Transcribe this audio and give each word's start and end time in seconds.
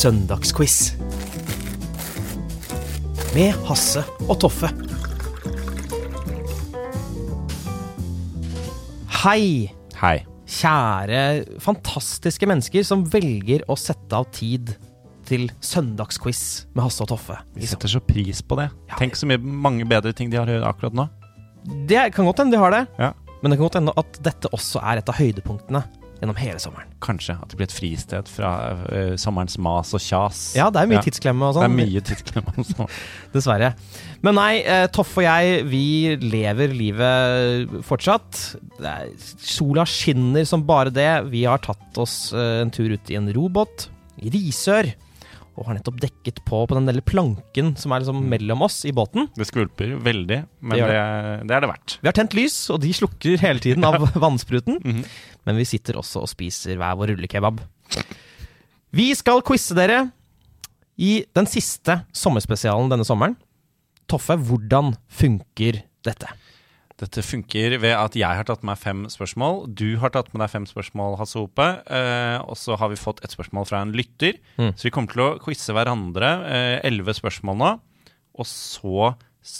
Søndagsquiz. 0.00 0.94
Med 3.34 3.52
Hasse 3.68 4.00
og 4.30 4.38
Toffe. 4.40 4.70
Hei, 9.20 9.68
Hei. 10.00 10.14
kjære 10.48 11.20
fantastiske 11.60 12.48
mennesker 12.48 12.86
som 12.88 13.04
velger 13.12 13.66
å 13.68 13.76
sette 13.76 14.16
av 14.16 14.30
tid 14.32 14.72
til 15.28 15.50
søndagsquiz 15.60 16.42
med 16.72 16.86
Hasse 16.86 17.04
og 17.04 17.12
Toffe. 17.12 17.36
Vi 17.52 17.68
setter 17.68 17.92
så 17.92 18.00
pris 18.00 18.40
på 18.40 18.56
det. 18.56 18.70
Tenk 18.96 19.20
så 19.20 19.28
mye 19.28 19.42
mange 19.44 19.84
bedre 19.84 20.16
ting 20.16 20.32
de 20.32 20.40
har 20.40 20.48
akkurat 20.64 20.96
nå. 20.96 21.10
Det 21.92 22.08
kan 22.16 22.24
godt 22.24 22.40
hende 22.40 22.56
de 22.56 22.62
har 22.64 22.72
det, 22.72 22.86
Ja. 22.96 23.12
men 23.42 23.50
det 23.52 23.58
kan 23.58 23.66
godt 23.68 23.82
hende 23.82 23.92
at 24.00 24.22
dette 24.24 24.48
også 24.48 24.80
er 24.80 24.96
et 25.04 25.08
av 25.12 25.20
høydepunktene 25.20 25.84
gjennom 26.20 26.38
hele 26.38 26.60
sommeren. 26.60 26.88
Kanskje 27.02 27.36
at 27.40 27.50
det 27.50 27.58
blir 27.58 27.68
et 27.68 27.74
fristed 27.74 28.30
fra 28.30 28.52
uh, 28.84 29.14
sommerens 29.20 29.56
mas 29.62 29.92
og 29.96 30.02
kjas. 30.04 30.42
Ja, 30.58 30.68
det 30.72 30.82
er 30.82 30.90
mye 30.90 31.02
tidsklemme 31.04 31.48
og 31.48 31.56
Det 31.56 31.64
er 31.64 31.70
sånn. 31.70 31.78
mye 31.80 32.02
tidsklemme 32.10 32.54
og 32.60 32.68
sånn. 32.68 32.90
Dessverre. 33.34 33.72
Men 34.26 34.36
nei, 34.36 34.52
uh, 34.66 34.86
Toffe 34.92 35.22
og 35.22 35.26
jeg, 35.26 35.62
vi 35.70 35.84
lever 36.20 36.74
livet 36.76 37.78
fortsatt. 37.88 38.42
Det 38.76 38.90
er, 38.90 39.14
sola 39.40 39.86
skinner 39.88 40.48
som 40.48 40.66
bare 40.68 40.92
det. 40.94 41.10
Vi 41.32 41.46
har 41.48 41.62
tatt 41.64 42.00
oss 42.00 42.34
uh, 42.36 42.60
en 42.60 42.74
tur 42.74 42.92
ut 42.92 43.12
i 43.12 43.18
en 43.20 43.30
robåt 43.34 43.88
i 44.20 44.32
Risør. 44.34 44.92
Og 45.60 45.66
har 45.68 45.76
nettopp 45.76 45.98
dekket 46.00 46.38
på 46.48 46.62
på 46.64 46.76
den 46.78 46.88
lille 46.88 47.04
planken 47.04 47.74
som 47.76 47.92
er 47.92 48.00
liksom 48.00 48.22
mellom 48.32 48.62
oss 48.64 48.78
i 48.88 48.94
båten. 48.96 49.28
Det 49.36 49.44
skvulper 49.44 49.92
veldig, 50.00 50.38
men 50.64 50.78
Det 50.78 50.86
det, 50.88 51.02
det, 51.44 51.56
er 51.58 51.64
det 51.66 51.68
verdt. 51.68 51.96
Vi 52.00 52.08
har 52.08 52.16
tent 52.16 52.36
lys, 52.38 52.56
og 52.72 52.80
de 52.80 52.94
slukker 52.96 53.36
hele 53.44 53.60
tiden 53.60 53.84
av 53.84 54.00
vannspruten. 54.24 54.80
Mhm. 54.80 55.04
Men 55.48 55.56
vi 55.60 55.68
sitter 55.68 55.96
også 56.00 56.24
og 56.24 56.32
spiser 56.32 56.80
hver 56.80 56.96
vår 56.96 57.12
rullekebab. 57.14 57.60
Vi 58.96 59.06
skal 59.16 59.44
quize 59.46 59.76
dere 59.76 60.00
i 61.00 61.20
den 61.36 61.48
siste 61.48 62.00
sommerspesialen 62.16 62.90
denne 62.92 63.06
sommeren. 63.08 63.36
Toffe, 64.10 64.36
hvordan 64.36 64.94
funker 65.12 65.82
dette? 66.04 66.28
Dette 67.00 67.22
funker 67.24 67.78
ved 67.80 67.94
at 67.96 68.16
jeg 68.18 68.28
har 68.36 68.44
tatt 68.44 68.60
med 68.60 68.74
meg 68.74 68.80
fem 68.82 68.98
spørsmål. 69.08 69.62
Du 69.72 69.96
har 70.02 70.12
tatt 70.12 70.28
med 70.34 70.42
deg 70.44 70.50
fem 70.52 70.66
spørsmål, 70.68 71.14
Hasse 71.16 71.40
Hope. 71.40 71.64
Eh, 71.88 72.36
og 72.44 72.58
så 72.60 72.76
har 72.76 72.90
vi 72.92 72.98
fått 73.00 73.22
et 73.24 73.32
spørsmål 73.32 73.64
fra 73.70 73.80
en 73.86 73.94
lytter. 73.96 74.36
Mm. 74.60 74.74
Så 74.76 74.84
vi 74.88 74.92
kommer 74.92 75.14
til 75.14 75.22
å 75.24 75.30
quize 75.40 75.72
hverandre. 75.72 76.30
eh, 76.50 76.76
Elleve 76.84 77.14
spørsmål 77.16 77.56
nå. 77.62 77.70
Og 78.40 78.46
så 78.46 79.14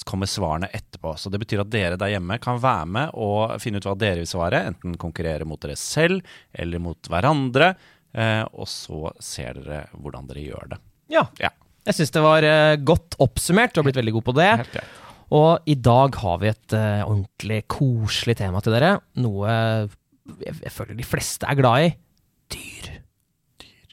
kommer 0.04 0.28
svarene 0.28 0.68
etterpå. 0.76 1.14
Så 1.16 1.32
det 1.32 1.40
betyr 1.40 1.62
at 1.64 1.70
dere 1.72 1.96
der 1.96 2.12
hjemme 2.12 2.36
kan 2.44 2.60
være 2.60 2.84
med 2.86 3.14
og 3.16 3.56
finne 3.64 3.80
ut 3.80 3.88
hva 3.88 3.96
dere 3.96 4.20
vil 4.20 4.28
svare. 4.28 4.60
Enten 4.68 4.98
konkurrere 5.00 5.48
mot 5.48 5.60
dere 5.64 5.78
selv 5.80 6.20
eller 6.52 6.78
mot 6.84 7.08
hverandre. 7.08 7.72
Eh, 8.12 8.44
og 8.52 8.68
så 8.68 9.14
ser 9.22 9.56
dere 9.62 9.86
hvordan 9.96 10.28
dere 10.28 10.44
gjør 10.44 10.74
det. 10.74 10.80
Ja, 11.16 11.24
Ja, 11.40 11.48
jeg 11.88 11.96
syns 11.96 12.12
det 12.12 12.20
var 12.22 12.44
eh, 12.44 12.76
godt 12.76 13.16
oppsummert. 13.24 13.72
Du 13.72 13.80
har 13.80 13.88
blitt 13.88 13.96
veldig 13.96 14.12
god 14.20 14.28
på 14.28 14.36
det. 14.36 14.50
helt 14.60 14.76
greit. 14.76 14.98
Og 15.30 15.70
i 15.70 15.76
dag 15.78 16.16
har 16.18 16.40
vi 16.42 16.50
et 16.50 16.74
uh, 16.74 17.06
ordentlig 17.06 17.62
koselig 17.70 18.36
tema 18.40 18.62
til 18.64 18.74
dere. 18.74 18.96
Noe 19.22 19.50
jeg, 19.50 20.56
jeg 20.64 20.72
føler 20.74 20.98
de 20.98 21.06
fleste 21.06 21.46
er 21.46 21.58
glad 21.58 21.86
i. 21.86 21.92
Dyr. 22.50 22.90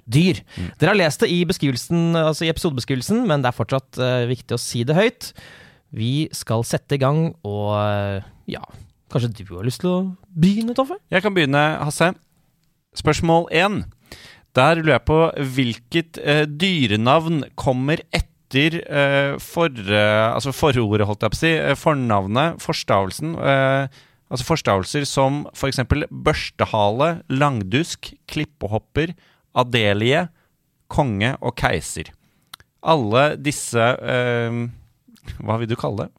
Dyr. 0.08 0.42
Dere 0.80 0.94
har 0.94 0.98
lest 0.98 1.22
det 1.22 1.30
i, 1.34 1.44
beskrivelsen, 1.46 2.16
altså 2.18 2.48
i 2.48 2.52
episodebeskrivelsen, 2.52 3.22
men 3.30 3.44
det 3.44 3.52
er 3.52 3.58
fortsatt 3.58 4.02
uh, 4.02 4.26
viktig 4.30 4.58
å 4.58 4.62
si 4.62 4.82
det 4.88 4.98
høyt. 4.98 5.32
Vi 5.94 6.28
skal 6.36 6.66
sette 6.68 6.98
i 6.98 7.02
gang, 7.02 7.30
og 7.48 7.72
uh, 7.78 8.26
ja 8.50 8.64
Kanskje 9.08 9.30
du 9.38 9.54
har 9.56 9.64
lyst 9.64 9.80
til 9.80 9.88
å 9.88 10.00
begynne, 10.36 10.74
Toffe? 10.76 10.98
Jeg 11.08 11.24
kan 11.24 11.32
begynne, 11.32 11.62
Hasse. 11.80 12.10
Spørsmål 13.00 13.46
én. 13.56 13.78
Der 14.58 14.82
lurer 14.82 14.98
jeg 14.98 15.06
på 15.08 15.20
hvilket 15.56 16.20
dyrenavn 16.60 17.46
kommer 17.56 18.04
etter 18.10 18.37
eh, 18.56 19.38
for, 19.44 19.68
eh, 19.70 20.34
altså 20.34 20.54
forordet, 20.56 21.06
holdt 21.08 21.22
jeg 21.26 21.32
på 21.34 21.36
å 21.36 21.40
si. 21.42 21.52
eh, 21.58 21.76
fornavnet, 21.76 22.62
forstavelsen. 22.64 23.36
Eh, 23.36 23.88
altså 24.32 24.46
forstavelser 24.48 25.06
som 25.06 25.46
f.eks. 25.54 25.80
børstehale, 26.12 27.24
langdusk, 27.30 28.14
klippehopper, 28.28 29.14
adelie, 29.56 30.28
konge 30.88 31.36
og 31.42 31.56
keiser. 31.60 32.14
Alle 32.88 33.36
disse 33.38 33.82
eh, 33.82 34.68
Hva 35.44 35.58
vil 35.60 35.68
du 35.68 35.76
kalle 35.76 36.08
det? 36.08 36.14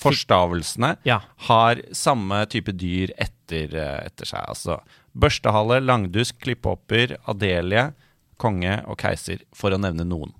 Forstavelsene 0.00 0.96
Ja. 1.04 1.20
har 1.46 1.76
samme 1.92 2.46
type 2.48 2.72
dyr 2.72 3.10
etter, 3.20 3.74
eh, 3.76 4.06
etter 4.06 4.24
seg. 4.26 4.44
Altså 4.48 4.78
børstehale, 5.14 5.80
langdusk, 5.84 6.38
klippehopper, 6.40 7.16
adelie, 7.28 7.92
konge 8.38 8.78
og 8.88 8.96
keiser, 8.96 9.42
for 9.52 9.70
å 9.70 9.78
nevne 9.78 10.06
noen. 10.08 10.32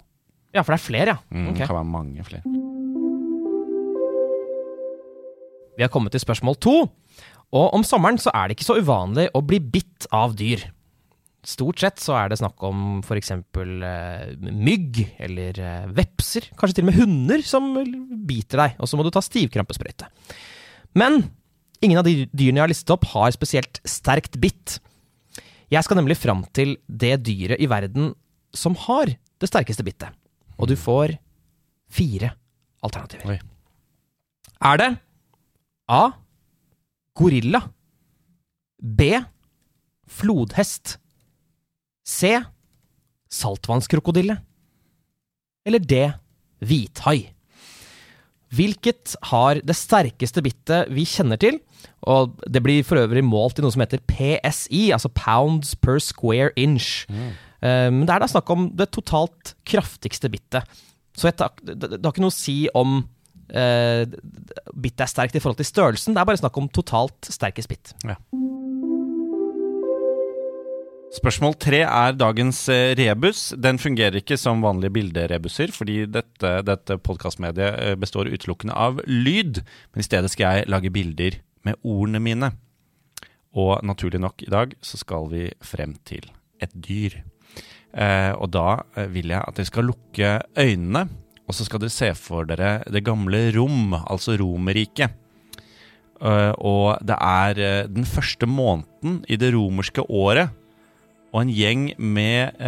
Ja, 0.54 0.64
for 0.64 0.74
det 0.74 0.80
er 0.80 0.84
flere, 0.84 1.14
ja. 1.14 1.18
Mm, 1.30 1.48
okay. 1.52 1.62
Det 1.62 1.70
kan 1.70 1.78
være 1.78 1.92
mange 1.92 2.26
flere. 2.26 2.42
Vi 5.78 5.84
har 5.86 5.92
kommet 5.92 6.12
til 6.12 6.20
spørsmål 6.20 6.58
to. 6.60 6.74
Og 7.50 7.72
om 7.74 7.82
sommeren 7.86 8.18
så 8.20 8.30
er 8.34 8.48
det 8.48 8.58
ikke 8.58 8.68
så 8.68 8.78
uvanlig 8.78 9.30
å 9.34 9.42
bli 9.42 9.58
bitt 9.62 10.06
av 10.14 10.36
dyr. 10.38 10.62
Stort 11.46 11.80
sett 11.80 12.02
så 12.02 12.14
er 12.18 12.28
det 12.28 12.36
snakk 12.36 12.60
om 12.68 13.00
f.eks. 13.00 13.32
Eh, 13.32 14.34
mygg 14.52 15.00
eller 15.24 15.56
eh, 15.56 15.88
vepser. 15.96 16.50
Kanskje 16.60 16.78
til 16.78 16.84
og 16.84 16.90
med 16.90 17.00
hunder 17.00 17.44
som 17.46 17.72
biter 18.28 18.60
deg, 18.60 18.76
og 18.78 18.90
så 18.90 18.98
må 18.98 19.06
du 19.06 19.10
ta 19.14 19.22
stivkrampesprøyte. 19.24 20.10
Men 21.00 21.22
ingen 21.80 22.02
av 22.02 22.06
de 22.06 22.28
dyrene 22.28 22.60
jeg 22.60 22.66
har 22.66 22.74
listet 22.74 22.94
opp, 22.94 23.08
har 23.14 23.32
spesielt 23.34 23.80
sterkt 23.88 24.36
bitt. 24.42 24.78
Jeg 25.72 25.86
skal 25.86 25.98
nemlig 26.02 26.20
fram 26.20 26.44
til 26.52 26.76
det 26.86 27.16
dyret 27.24 27.62
i 27.62 27.70
verden 27.70 28.12
som 28.52 28.76
har 28.86 29.14
det 29.40 29.48
sterkeste 29.48 29.86
bittet. 29.86 30.12
Og 30.60 30.68
du 30.68 30.76
får 30.78 31.16
fire 31.90 32.34
alternativer. 32.84 33.26
Oi. 33.32 33.38
Er 34.60 34.80
det 34.80 34.90
A. 35.90 36.02
Gorilla. 37.16 37.64
B. 38.80 39.10
Flodhest. 40.10 40.98
C. 42.06 42.36
Saltvannskrokodille. 43.30 44.38
Eller 45.66 45.78
D. 45.78 46.06
Hvithai. 46.60 47.30
Hvilket 48.50 49.14
har 49.30 49.60
det 49.62 49.76
sterkeste 49.78 50.42
bittet 50.42 50.90
vi 50.90 51.04
kjenner 51.06 51.38
til? 51.40 51.60
Og 52.10 52.34
det 52.50 52.62
blir 52.64 52.82
for 52.86 52.98
øvrig 52.98 53.22
målt 53.24 53.60
i 53.60 53.62
noe 53.62 53.70
som 53.70 53.84
heter 53.84 54.02
PSI, 54.10 54.88
altså 54.90 55.10
pounds 55.14 55.76
per 55.78 56.00
square 56.02 56.50
inch. 56.58 57.06
Eh, 57.10 57.30
Men 57.60 58.06
det 58.08 58.14
er 58.14 58.22
da 58.22 58.28
snakk 58.30 58.50
om 58.54 58.70
det 58.72 58.86
totalt 58.94 59.54
kraftigste 59.68 60.30
bittet. 60.32 60.78
Så 61.12 61.28
det, 61.28 61.44
har 61.44 62.12
ikke 62.12 62.22
noe 62.24 62.32
å 62.32 62.34
si 62.34 62.62
om 62.76 63.02
eh, 63.52 64.06
bittet 64.72 65.04
er 65.04 65.10
sterkt 65.10 65.36
i 65.36 65.42
forhold 65.42 65.60
til 65.60 65.68
størrelsen, 65.68 66.14
det 66.14 66.22
er 66.22 66.30
bare 66.30 66.40
snakk 66.40 66.56
om 66.60 66.70
totalt 66.72 67.28
sterkest 67.28 67.70
bitt. 67.70 67.92
Spørsmål 71.10 71.56
tre 71.58 71.80
er 71.82 72.14
dagens 72.14 72.62
eh, 72.70 72.92
rebus. 72.98 73.48
Den 73.58 73.80
fungerer 73.82 74.20
ikke 74.20 74.38
som 74.38 74.62
vanlige 74.62 74.94
bilderebuser, 74.94 75.72
fordi 75.74 76.04
dette, 76.06 76.52
dette 76.66 76.98
podkastmediet 77.02 77.80
eh, 77.82 77.96
består 77.98 78.30
utelukkende 78.30 78.76
av 78.78 79.02
lyd. 79.10 79.64
Men 79.90 80.04
i 80.04 80.06
stedet 80.06 80.30
skal 80.30 80.60
jeg 80.60 80.70
lage 80.70 80.94
bilder 80.94 81.40
med 81.66 81.80
ordene 81.82 82.22
mine. 82.22 82.52
Og 83.58 83.82
naturlig 83.82 84.22
nok 84.22 84.46
i 84.46 84.52
dag 84.52 84.78
så 84.86 85.00
skal 85.00 85.26
vi 85.32 85.48
frem 85.66 85.96
til 86.06 86.30
et 86.62 86.70
dyr. 86.78 87.18
Eh, 87.94 88.32
og 88.36 88.52
da 88.54 88.82
eh, 88.96 89.08
vil 89.10 89.32
jeg 89.32 89.42
at 89.42 89.56
dere 89.56 89.70
skal 89.70 89.88
lukke 89.90 90.36
øynene, 90.58 91.06
og 91.46 91.56
så 91.56 91.66
skal 91.66 91.82
dere 91.82 91.94
se 91.94 92.12
for 92.14 92.46
dere 92.46 92.78
det 92.90 93.02
gamle 93.06 93.48
Rom, 93.56 93.96
altså 94.00 94.36
Romerriket. 94.38 95.16
Eh, 96.20 96.52
og 96.58 97.00
det 97.02 97.16
er 97.16 97.88
den 97.90 98.06
første 98.06 98.46
måneden 98.46 99.22
i 99.28 99.38
det 99.40 99.54
romerske 99.56 100.04
året, 100.06 100.54
og 101.30 101.44
en 101.44 101.52
gjeng 101.54 101.92
med 102.02 102.58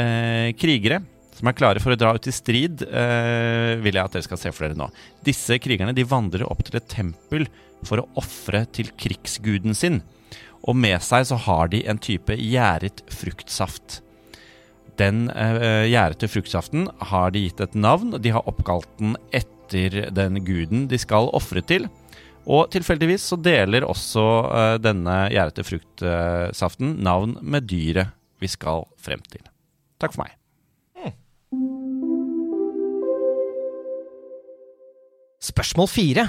krigere 0.54 1.00
som 1.42 1.48
er 1.50 1.56
klare 1.58 1.80
for 1.82 1.94
å 1.94 1.98
dra 1.98 2.12
ut 2.14 2.28
i 2.30 2.34
strid, 2.34 2.84
eh, 2.86 3.74
vil 3.82 3.96
jeg 3.96 4.04
at 4.04 4.14
dere 4.14 4.26
skal 4.28 4.38
se 4.38 4.52
for 4.54 4.68
dere 4.68 4.78
nå. 4.78 4.86
Disse 5.26 5.58
krigerne 5.58 5.94
de 5.96 6.04
vandrer 6.06 6.44
opp 6.46 6.62
til 6.62 6.78
et 6.78 6.86
tempel 6.86 7.48
for 7.82 7.98
å 7.98 8.08
ofre 8.20 8.62
til 8.70 8.92
krigsguden 8.94 9.74
sin. 9.74 10.02
Og 10.62 10.78
med 10.78 11.02
seg 11.02 11.26
så 11.26 11.38
har 11.48 11.72
de 11.72 11.82
en 11.90 11.98
type 11.98 12.36
gjæret 12.38 13.02
fruktsaft. 13.10 14.02
Den 15.00 15.26
eh, 15.30 15.88
gjærete 15.88 16.28
fruktsaften 16.28 16.86
har 17.12 17.32
de 17.32 17.46
gitt 17.46 17.62
et 17.64 17.74
navn. 17.78 18.16
De 18.20 18.32
har 18.34 18.46
oppkalt 18.48 18.90
den 19.00 19.16
etter 19.32 20.10
den 20.12 20.42
guden 20.44 20.86
de 20.90 21.00
skal 21.00 21.30
ofre 21.32 21.62
til. 21.64 21.88
Og 22.42 22.66
tilfeldigvis 22.74 23.24
så 23.30 23.38
deler 23.38 23.86
også 23.86 24.26
eh, 24.50 24.76
denne 24.82 25.16
gjærete 25.32 25.64
fruktsaften 25.66 26.98
navn 27.06 27.38
med 27.40 27.68
dyret 27.70 28.12
vi 28.42 28.50
skal 28.50 28.84
frem 29.00 29.22
til. 29.30 29.44
Takk 30.02 30.16
for 30.16 30.26
meg. 30.26 30.36
Spørsmål 35.42 35.88
fire. 35.90 36.26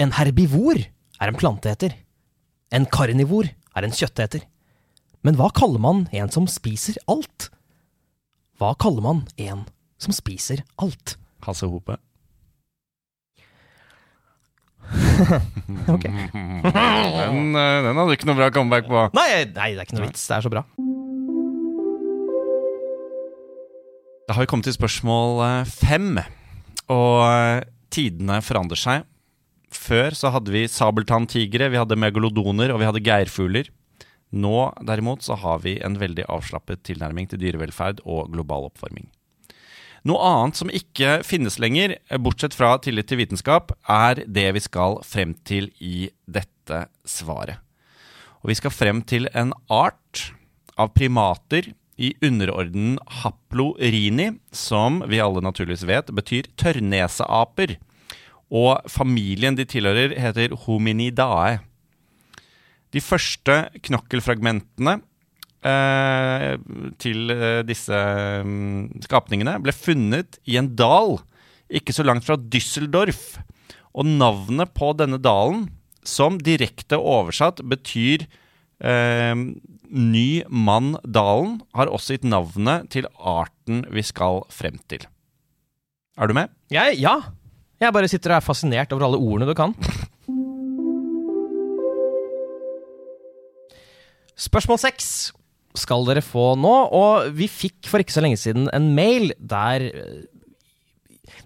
En 0.00 0.12
herbivor 0.16 0.78
er 0.80 1.28
en 1.28 1.36
planteeter. 1.36 1.92
En 2.72 2.86
karnivor 2.88 3.48
er 3.48 3.84
en 3.84 3.92
kjøtteter. 3.92 4.46
Men 5.26 5.38
hva 5.38 5.48
kaller 5.54 5.82
man 5.82 6.04
en 6.14 6.30
som 6.30 6.46
spiser 6.50 6.98
alt? 7.10 7.48
Hva 8.58 8.74
kaller 8.78 9.02
man 9.04 9.24
en 9.38 9.64
som 10.02 10.14
spiser 10.14 10.62
alt? 10.82 11.16
Hasse 11.46 11.66
Hope. 11.70 11.98
Ok. 15.88 16.04
Den, 16.08 17.48
eh, 17.52 17.78
den 17.84 17.98
hadde 17.98 18.14
ikke 18.14 18.28
noe 18.28 18.38
bra 18.38 18.48
comeback 18.54 18.86
på. 18.88 19.02
Nei, 19.18 19.26
nei, 19.52 19.68
det 19.74 19.82
er 19.82 19.84
ikke 19.84 19.98
noe 19.98 20.06
vits. 20.06 20.22
Det 20.24 20.36
er 20.38 20.46
så 20.46 20.52
bra. 20.52 20.62
Da 24.28 24.36
har 24.36 24.44
vi 24.44 24.48
kommet 24.50 24.68
til 24.68 24.76
spørsmål 24.76 25.42
eh, 25.44 25.68
fem. 25.68 26.20
Og 26.92 27.20
eh, 27.26 27.66
tidene 27.92 28.40
forandrer 28.44 28.80
seg. 28.80 29.04
Før 29.74 30.16
så 30.16 30.32
hadde 30.32 30.52
vi 30.54 30.64
sabeltanntigre, 30.72 31.68
vi 31.72 31.80
hadde 31.80 31.98
megalodoner 32.00 32.72
og 32.72 32.80
vi 32.80 32.88
hadde 32.88 33.04
geirfugler. 33.04 33.68
Nå 34.30 34.56
derimot 34.84 35.22
så 35.24 35.38
har 35.40 35.62
vi 35.64 35.78
en 35.84 35.96
veldig 36.00 36.26
avslappet 36.28 36.82
tilnærming 36.88 37.30
til 37.30 37.40
dyrevelferd 37.40 38.02
og 38.04 38.32
global 38.34 38.68
oppvarming. 38.68 39.08
Noe 40.06 40.20
annet 40.22 40.58
som 40.60 40.70
ikke 40.72 41.18
finnes 41.26 41.58
lenger, 41.60 41.96
bortsett 42.22 42.54
fra 42.56 42.76
tillit 42.82 43.08
til 43.10 43.20
vitenskap, 43.20 43.72
er 43.88 44.22
det 44.26 44.46
vi 44.56 44.62
skal 44.62 45.00
frem 45.04 45.34
til 45.48 45.72
i 45.82 46.10
dette 46.24 46.84
svaret. 47.08 47.58
Og 48.44 48.52
vi 48.52 48.58
skal 48.60 48.72
frem 48.72 49.02
til 49.02 49.26
en 49.34 49.50
art 49.72 50.28
av 50.78 50.92
primater 50.94 51.72
i 51.98 52.12
underordenen 52.22 53.00
Haplorini, 53.22 54.30
som 54.54 55.02
vi 55.10 55.18
alle 55.20 55.42
naturligvis 55.42 55.82
vet 55.88 56.12
betyr 56.14 56.46
tørrneseaper. 56.60 57.74
Og 58.54 58.86
familien 58.88 59.58
de 59.58 59.66
tilhører, 59.68 60.14
heter 60.16 60.54
Hominidae. 60.64 61.58
De 62.94 63.02
første 63.04 63.56
knokkelfragmentene 63.84 64.98
eh, 65.66 66.54
til 67.02 67.34
eh, 67.34 67.62
disse 67.68 67.98
mm, 68.44 69.02
skapningene 69.04 69.58
ble 69.64 69.74
funnet 69.76 70.40
i 70.48 70.56
en 70.60 70.70
dal 70.78 71.18
ikke 71.68 71.92
så 71.92 72.04
langt 72.06 72.24
fra 72.24 72.38
Düsseldorf. 72.40 73.38
Og 73.98 74.06
navnet 74.08 74.72
på 74.76 74.92
denne 74.96 75.18
dalen, 75.20 75.66
som 76.06 76.38
direkte 76.40 76.96
oversatt 77.00 77.60
betyr 77.66 78.24
eh, 78.80 79.34
Ny 79.88 80.42
mann 80.52 80.92
dalen, 81.00 81.62
har 81.72 81.88
også 81.88 82.18
gitt 82.18 82.26
navnet 82.28 82.90
til 82.92 83.06
arten 83.16 83.86
vi 83.88 84.04
skal 84.04 84.42
frem 84.52 84.76
til. 84.84 85.06
Er 86.20 86.28
du 86.28 86.34
med? 86.36 86.52
Jeg, 86.68 86.98
ja. 87.00 87.14
Jeg 87.80 87.94
bare 87.94 88.10
sitter 88.10 88.34
og 88.34 88.40
er 88.40 88.44
fascinert 88.44 88.92
over 88.92 89.06
alle 89.06 89.20
ordene 89.22 89.48
du 89.48 89.56
kan. 89.56 89.72
Spørsmål 94.38 94.78
seks 94.80 95.08
skal 95.78 96.06
dere 96.08 96.22
få 96.24 96.52
nå, 96.58 96.74
og 96.94 97.30
vi 97.36 97.48
fikk 97.50 97.88
for 97.90 98.02
ikke 98.02 98.14
så 98.14 98.22
lenge 98.24 98.38
siden 98.40 98.68
en 98.74 98.90
mail 98.96 99.32
der 99.38 99.84
eh, 99.88 100.26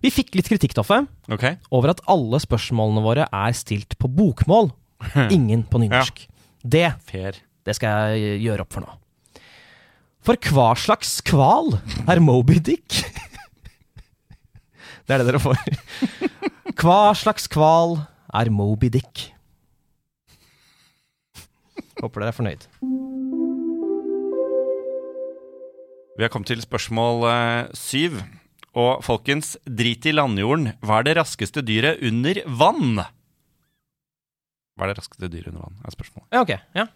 Vi 0.02 0.10
fikk 0.10 0.34
litt 0.38 0.48
kritikk, 0.50 0.74
Toffe, 0.74 1.02
okay. 1.30 1.58
over 1.70 1.92
at 1.92 2.02
alle 2.10 2.40
spørsmålene 2.42 3.04
våre 3.04 3.26
er 3.28 3.56
stilt 3.56 3.96
på 4.00 4.10
bokmål, 4.10 4.72
ingen 5.36 5.64
på 5.68 5.82
nynorsk. 5.82 6.24
Det, 6.62 6.88
det 7.66 7.76
skal 7.78 8.14
jeg 8.14 8.42
gjøre 8.46 8.66
opp 8.66 8.74
for 8.74 8.86
nå. 8.86 8.98
For 10.22 10.38
hva 10.54 10.72
slags 10.78 11.16
kval 11.26 11.74
er 12.10 12.22
Moby 12.22 12.60
Dick? 12.62 13.02
Det 15.02 15.16
er 15.16 15.18
det 15.18 15.32
dere 15.32 15.40
får. 15.42 15.58
Hva 16.78 17.10
slags 17.18 17.48
kval 17.50 17.96
er 18.38 18.50
Moby 18.54 18.86
Dick? 18.94 19.31
Håper 22.02 22.24
dere 22.24 22.32
er 22.32 22.36
fornøyd. 22.36 22.64
Vi 26.12 26.24
har 26.24 26.30
kommet 26.32 26.50
til 26.50 26.62
spørsmål 26.64 27.26
eh, 27.30 27.70
syv. 27.78 28.18
Og 28.72 29.02
folkens, 29.04 29.54
drit 29.68 30.06
i 30.08 30.14
landjorden. 30.14 30.72
Hva 30.80 31.00
er 31.00 31.08
det 31.08 31.16
raskeste 31.18 31.60
dyret 31.64 32.00
under 32.08 32.40
vann? 32.48 33.02
Hva 34.76 34.86
er 34.86 34.92
det 34.92 34.98
raskeste 35.02 35.28
dyret 35.28 35.52
under 35.52 35.66
vann? 35.66 35.76
er 35.84 35.94
spørsmålet. 35.94 36.28
Ja, 36.32 36.40
ok. 36.40 36.52
Ja. 36.76 36.86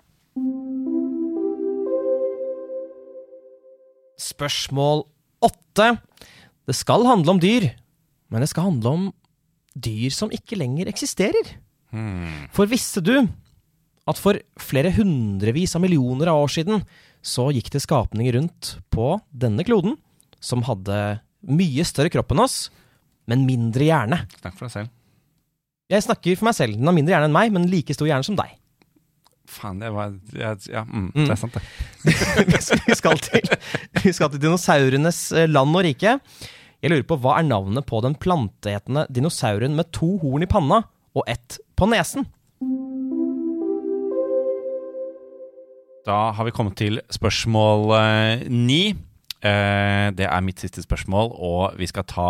Spørsmål 4.27 5.05
åtte. 5.45 5.91
Det 6.67 6.75
skal 6.75 7.05
handle 7.07 7.37
om 7.37 7.41
dyr, 7.43 7.69
men 8.33 8.43
det 8.43 8.49
skal 8.51 8.71
handle 8.71 8.95
om 8.97 9.05
dyr 9.77 10.11
som 10.11 10.33
ikke 10.35 10.57
lenger 10.59 10.89
eksisterer. 10.91 11.53
Hmm. 11.93 12.49
For 12.57 12.67
visste 12.67 13.05
du 13.05 13.29
at 14.07 14.21
for 14.23 14.39
flere 14.63 14.93
hundrevis 14.95 15.75
av 15.77 15.83
millioner 15.83 16.31
av 16.31 16.45
år 16.45 16.53
siden 16.57 16.83
så 17.27 17.49
gikk 17.55 17.73
det 17.75 17.83
skapninger 17.83 18.37
rundt 18.39 18.77
på 18.95 19.17
denne 19.35 19.65
kloden 19.67 19.97
som 20.43 20.63
hadde 20.69 20.99
mye 21.47 21.83
større 21.87 22.11
kropp 22.13 22.31
enn 22.35 22.43
oss, 22.45 22.59
men 23.27 23.43
mindre 23.49 23.89
hjerne. 23.89 24.21
Snakk 24.39 24.55
for 24.59 24.69
deg 24.69 24.75
selv. 24.77 24.93
Jeg 25.91 26.03
snakker 26.07 26.39
for 26.39 26.49
meg 26.49 26.57
selv. 26.59 26.79
Den 26.79 26.87
har 26.91 26.95
mindre 26.95 27.15
hjerne 27.17 27.29
enn 27.31 27.35
meg, 27.35 27.51
men 27.55 27.67
like 27.71 27.95
stor 27.95 28.09
hjerne 28.11 28.27
som 28.27 28.39
deg. 28.39 28.55
Faen, 29.47 29.79
det 29.79 29.93
var 29.95 30.15
Ja, 30.35 30.83
mm, 30.83 31.11
Mm. 31.15 31.27
det 31.27 31.31
er 31.31 31.39
sant, 31.39 31.55
det. 31.55 31.63
vi, 32.89 32.95
skal 32.99 33.19
til, 33.23 33.47
vi 34.03 34.13
skal 34.15 34.31
til 34.33 34.43
dinosaurenes 34.43 35.21
eh, 35.33 35.47
land 35.51 35.75
og 35.79 35.85
rike. 35.87 36.17
Jeg 36.83 36.91
lurer 36.93 37.07
på 37.07 37.19
Hva 37.23 37.39
er 37.41 37.47
navnet 37.47 37.87
på 37.87 38.01
den 38.05 38.15
planteetende 38.19 39.07
dinosauren 39.11 39.75
med 39.79 39.91
to 39.95 40.17
horn 40.23 40.43
i 40.43 40.51
panna 40.51 40.83
og 41.17 41.25
ett 41.31 41.59
på 41.79 41.87
nesen? 41.91 42.27
Da 46.07 46.31
har 46.31 46.47
vi 46.47 46.53
kommet 46.55 46.77
til 46.79 47.01
spørsmål 47.11 47.89
eh, 47.97 48.45
ni. 48.47 48.95
Eh, 49.43 50.07
det 50.15 50.29
er 50.29 50.45
mitt 50.47 50.63
siste 50.63 50.85
spørsmål, 50.85 51.33
og 51.35 51.75
vi 51.81 51.89
skal 51.91 52.07
ta 52.07 52.29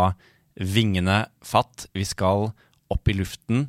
vingene 0.57 1.27
fatt. 1.45 1.85
Vi 1.93 2.07
skal 2.09 2.55
opp 2.89 3.13
i 3.13 3.17
luften, 3.19 3.67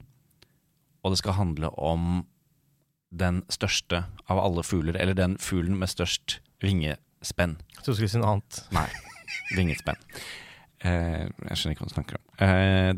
og 1.04 1.12
det 1.12 1.20
skal 1.20 1.36
handle 1.36 1.74
om 1.76 2.24
den 3.12 3.42
største 3.52 4.06
av 4.32 4.40
alle 4.40 4.64
fugler, 4.64 4.96
eller 4.96 5.18
den 5.18 5.36
fuglen 5.44 5.76
med 5.76 5.92
størst 5.92 6.40
vingespenn. 6.64 7.60
Jeg 7.76 7.84
trodde 7.84 7.98
du 7.98 8.00
skulle 8.00 8.16
si 8.16 8.24
noe 8.24 8.38
annet. 8.38 8.64
Nei, 8.80 8.88
vingespenn. 9.60 10.00
Eh, 10.88 11.28
jeg 11.28 11.60
skjønner 11.60 11.76
ikke 11.76 11.84
hva 11.84 11.92
du 11.92 11.98
snakker 11.98 12.22
om. 12.22 12.28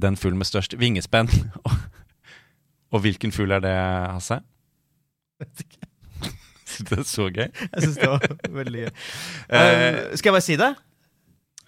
Den 0.06 0.22
fuglen 0.22 0.44
med 0.44 0.54
størst 0.54 0.78
vingespenn. 0.78 1.34
og 2.94 3.02
hvilken 3.02 3.34
fugl 3.34 3.58
er 3.58 3.66
det, 3.66 3.78
Hasse? 4.14 4.44
Vet 5.42 5.66
ikke. 5.66 5.89
Det 6.80 7.00
er 7.02 7.08
så 7.08 7.28
gøy. 7.28 7.48
Jeg 7.50 7.84
syns 7.84 7.98
det 8.00 8.10
var 8.10 8.54
veldig 8.62 8.86
gøy. 8.86 8.94
Eh, 9.60 10.16
skal 10.16 10.30
jeg 10.30 10.36
bare 10.36 10.46
si 10.46 10.56
det? 10.60 10.70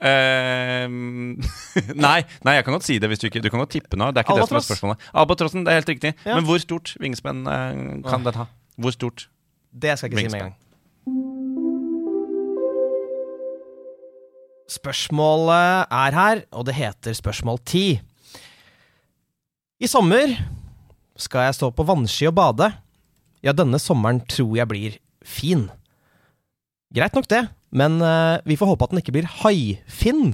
Ehm, 0.02 1.38
nei, 2.06 2.24
nei, 2.42 2.56
jeg 2.58 2.66
kan 2.66 2.74
godt 2.74 2.88
si 2.88 2.96
det 2.98 3.06
hvis 3.12 3.22
du 3.22 3.28
ikke 3.28 3.44
Du 3.44 3.52
kan 3.54 3.62
godt 3.62 3.76
tippe 3.76 4.00
nå. 4.00 4.10
Det 4.10 4.24
er 4.24 4.26
ikke 4.26 4.40
det 4.40 4.50
som 4.50 4.58
er 4.58 4.66
spørsmålet. 4.66 5.10
Albatrossen, 5.14 5.66
det 5.66 5.74
er 5.74 5.82
helt 5.82 5.94
riktig. 5.94 6.14
Ja. 6.26 6.38
Men 6.38 6.48
hvor 6.48 6.62
stort 6.64 6.96
vingespenn 7.02 7.46
uh, 7.46 8.02
kan 8.08 8.26
den 8.26 8.40
ha? 8.42 8.48
Hvor 8.82 8.96
stort? 8.96 9.28
Det 9.72 9.98
skal 10.00 10.12
jeg 10.12 10.26
ikke 10.26 10.32
si 10.32 10.36
med 10.36 10.42
en 10.42 10.50
gang. 10.50 10.58
Spørsmålet 14.72 15.92
er 15.92 16.16
her, 16.16 16.42
og 16.56 16.66
det 16.66 16.78
heter 16.78 17.14
spørsmål 17.14 17.60
ti. 17.68 18.00
I 19.82 19.88
sommer 19.90 20.32
skal 21.20 21.50
jeg 21.50 21.58
stå 21.58 21.70
på 21.76 21.86
vannski 21.86 22.30
og 22.30 22.36
bade. 22.38 22.72
Ja, 23.42 23.54
denne 23.58 23.80
sommeren 23.82 24.22
tror 24.30 24.54
jeg 24.58 24.70
blir 24.70 24.98
fin. 25.26 25.68
Greit 26.94 27.16
nok 27.16 27.30
det, 27.32 27.46
men 27.74 28.02
uh, 28.04 28.38
vi 28.46 28.58
får 28.60 28.74
håpe 28.74 28.86
at 28.86 28.94
den 28.94 29.02
ikke 29.02 29.16
blir 29.16 29.30
haifinn. 29.42 30.34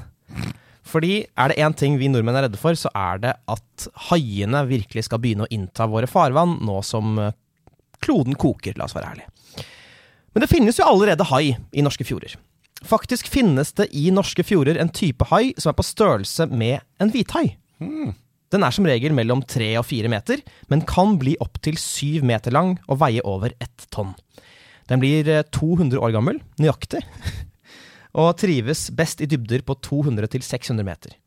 Fordi 0.87 1.27
er 1.35 1.51
det 1.51 1.59
én 1.61 1.75
ting 1.75 1.97
vi 1.99 2.09
nordmenn 2.11 2.37
er 2.39 2.47
redde 2.47 2.59
for, 2.59 2.75
så 2.79 2.91
er 2.95 3.19
det 3.23 3.33
at 3.51 3.87
haiene 4.09 4.63
virkelig 4.69 5.05
skal 5.07 5.21
begynne 5.23 5.47
å 5.47 5.51
innta 5.53 5.87
våre 5.91 6.07
farvann, 6.09 6.57
nå 6.63 6.79
som 6.85 7.17
eh, 7.19 7.35
kloden 8.03 8.37
koker, 8.39 8.77
la 8.79 8.87
oss 8.87 8.95
være 8.95 9.11
ærlige. 9.11 9.65
Men 10.31 10.45
det 10.45 10.51
finnes 10.51 10.79
jo 10.79 10.87
allerede 10.87 11.27
hai 11.31 11.57
i 11.75 11.83
norske 11.83 12.07
fjorder. 12.07 12.37
Faktisk 12.87 13.27
finnes 13.31 13.73
det 13.75 13.89
i 13.97 14.07
norske 14.13 14.45
fjorder 14.45 14.79
en 14.79 14.91
type 14.93 15.27
hai 15.31 15.51
som 15.57 15.71
er 15.73 15.77
på 15.79 15.85
størrelse 15.85 16.47
med 16.51 16.79
en 17.01 17.11
hvithai. 17.11 17.47
Den 18.54 18.63
er 18.63 18.72
som 18.72 18.88
regel 18.88 19.12
mellom 19.16 19.42
tre 19.44 19.74
og 19.80 19.86
fire 19.89 20.10
meter, 20.12 20.39
men 20.72 20.86
kan 20.88 21.18
bli 21.20 21.36
opptil 21.44 21.75
syv 21.82 22.24
meter 22.27 22.54
lang 22.56 22.77
og 22.88 23.01
veie 23.01 23.24
over 23.27 23.51
ett 23.60 23.88
tonn. 23.92 24.13
Den 24.88 25.04
blir 25.04 25.27
eh, 25.27 25.44
200 25.51 26.00
år 26.00 26.13
gammel, 26.16 26.39
nøyaktig, 26.62 27.01
og 28.22 28.38
trives 28.39 28.88
best 28.96 29.24
i 29.24 29.27
dybder 29.27 29.66
på 29.68 29.75
200-600 29.84 30.88
meter. 30.88 31.18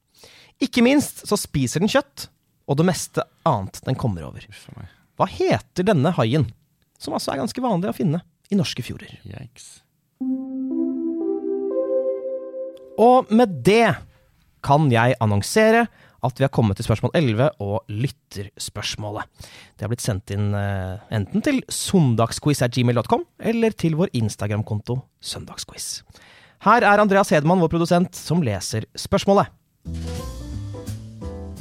Ikke 0.65 0.85
minst 0.85 1.27
så 1.29 1.37
spiser 1.41 1.85
den 1.85 1.93
kjøtt, 1.93 2.31
og 2.65 2.81
det 2.81 2.89
meste 2.89 3.25
annet 3.49 3.83
den 3.85 3.99
kommer 4.00 4.25
over. 4.31 4.47
Hva 5.21 5.29
heter 5.29 5.85
denne 5.85 6.15
haien, 6.17 6.49
som 7.00 7.17
altså 7.17 7.35
er 7.35 7.43
ganske 7.43 7.65
vanlig 7.65 7.93
å 7.93 7.97
finne 7.97 8.25
i 8.49 8.57
norske 8.57 8.85
fjorder? 8.85 9.12
Yikes. 9.29 9.81
Og 13.00 13.29
med 13.33 13.61
det 13.65 13.97
kan 14.65 14.89
jeg 14.93 15.17
annonsere 15.25 15.87
at 16.27 16.41
vi 16.41 16.45
har 16.45 16.53
kommet 16.53 16.79
til 16.79 16.87
spørsmål 16.87 17.15
11 17.17 17.49
og 17.65 17.89
lytterspørsmålet. 17.89 19.29
Det 19.77 19.87
har 19.87 19.93
blitt 19.93 20.05
sendt 20.05 20.33
inn 20.35 20.53
eh, 20.57 21.00
enten 21.17 21.45
til 21.45 21.62
søndagsquiz.gmail.com 21.69 23.25
eller 23.53 23.77
til 23.77 23.97
vår 24.00 24.12
Instagram-konto 24.21 25.00
Søndagsquiz. 25.21 26.03
Her 26.67 26.85
er 26.85 27.00
Andreas 27.00 27.33
Hedman, 27.33 27.62
vår 27.62 27.73
produsent, 27.73 28.17
som 28.17 28.43
leser 28.45 28.85
spørsmålet. 28.99 29.49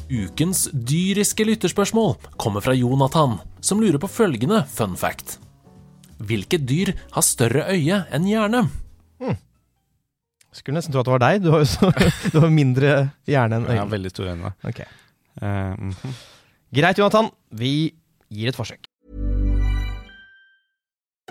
Ukens 0.09 0.65
dyriske 0.73 1.45
lytterspørsmål 1.45 2.15
kommer 2.41 2.65
fra 2.65 2.73
Jonathan, 2.75 3.37
som 3.61 3.79
lurer 3.79 4.01
på 4.01 4.09
følgende 4.11 4.63
fun 4.67 4.97
fact. 4.97 5.37
Hvilket 6.19 6.65
dyr 6.67 6.91
har 7.13 7.23
større 7.23 7.69
øye 7.71 8.01
enn 8.11 8.27
hjerne? 8.27 8.65
Skulle 10.51 10.79
nesten 10.79 10.93
tro 10.93 11.03
at 11.03 11.05
det 11.05 11.13
var 11.13 11.23
deg. 11.23 11.43
Du 11.43 11.51
har 11.53 11.63
jo 11.63 11.69
så, 11.69 11.91
du 12.33 12.39
har 12.41 12.49
mindre 12.53 12.93
hjerne 13.29 13.59
enn 13.59 13.69
Jeg 13.69 13.83
har 13.83 13.89
veldig 13.91 14.11
store 14.13 14.35
øyne. 14.35 14.53
Okay. 14.63 14.85
Uh, 15.41 15.47
mm 15.77 15.89
-hmm. 15.89 16.13
Greit, 16.75 16.97
Jonathan. 16.97 17.29
Vi 17.51 17.93
gir 18.29 18.47
et 18.49 18.55
forsøk. 18.55 18.89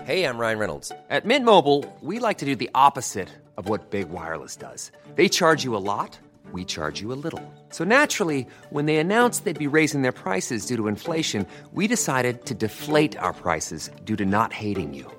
Hey, 0.05 0.23
I'm 0.23 0.39
Ryan 0.39 0.59
Reynolds. 0.59 0.91
At 1.09 1.25
Mint 1.25 1.45
Mobile, 1.45 1.83
we 2.01 2.19
like 2.19 2.39
to 2.39 2.45
do 2.45 2.55
the 2.55 2.69
opposite 2.73 3.29
of 3.57 3.69
what 3.69 3.91
Big 3.91 4.09
Wireless 4.09 4.55
does. 4.55 4.91
They 5.15 5.29
charge 5.29 5.63
you 5.65 5.75
a 5.75 5.83
lot, 5.93 6.17
we 6.51 6.65
charge 6.65 7.01
you 7.01 7.11
a 7.11 7.19
little. 7.23 7.41
So 7.69 7.83
naturally, 7.83 8.47
when 8.71 8.85
they 8.85 8.97
announced 8.97 9.43
they'd 9.43 9.69
be 9.69 9.77
raising 9.77 10.01
their 10.01 10.13
prices 10.13 10.65
due 10.65 10.77
to 10.77 10.87
inflation, 10.87 11.45
we 11.73 11.87
decided 11.87 12.45
to 12.45 12.53
deflate 12.55 13.19
our 13.19 13.33
prices 13.33 13.91
due 14.05 14.15
to 14.15 14.25
not 14.25 14.53
hating 14.53 14.93
you. 14.93 15.18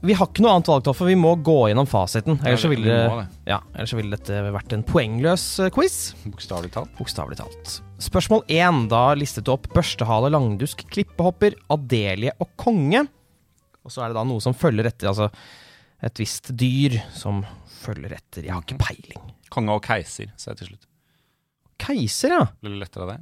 vi 0.00 0.14
har 0.16 0.30
ikke 0.30 0.40
noe 0.44 0.54
annet 0.56 0.68
valg, 0.70 0.84
Toffe. 0.86 1.04
Vi 1.04 1.16
må 1.18 1.34
gå 1.44 1.58
gjennom 1.68 1.88
fasiten. 1.88 2.38
Ellers 2.40 2.62
så 2.64 2.70
ville 2.72 2.88
det. 2.88 3.24
ja, 3.50 3.58
ellers 3.74 3.92
så 3.92 3.98
ville 3.98 4.16
dette 4.16 4.38
vært 4.54 4.72
en 4.72 4.84
poengløs 4.86 5.44
eh, 5.60 5.72
quiz. 5.74 5.96
Bokstavelig 6.24 6.72
talt. 6.72 6.92
Bokstavelig 6.96 7.36
talt. 7.42 7.74
Spørsmål 8.00 8.46
én. 8.48 8.86
Da 8.88 9.02
listet 9.18 9.44
du 9.44 9.52
opp 9.52 9.68
børstehale, 9.74 10.32
langdusk, 10.32 10.86
klippehopper, 10.88 11.58
adelie 11.76 12.32
og 12.40 12.48
konge. 12.60 13.04
Og 13.84 13.92
så 13.92 14.04
er 14.04 14.12
det 14.12 14.20
da 14.20 14.24
noe 14.28 14.40
som 14.44 14.56
følger 14.56 14.88
etter, 14.88 15.12
altså 15.12 15.28
et 16.00 16.20
visst 16.22 16.48
dyr 16.56 16.96
som 17.12 17.42
følger 17.82 18.16
etter. 18.16 18.46
Jeg 18.46 18.54
har 18.54 18.64
ikke 18.64 18.80
peiling. 18.80 19.34
Konge 19.52 19.76
og 19.76 19.84
keiser, 19.84 20.32
sa 20.40 20.54
jeg 20.54 20.62
til 20.62 20.72
slutt. 20.72 20.88
Keiser, 21.80 22.36
ja. 22.38 22.46
Blir 22.60 22.76
det 22.76 22.82
lettere 22.86 23.04
av 23.04 23.12
det? 23.12 23.18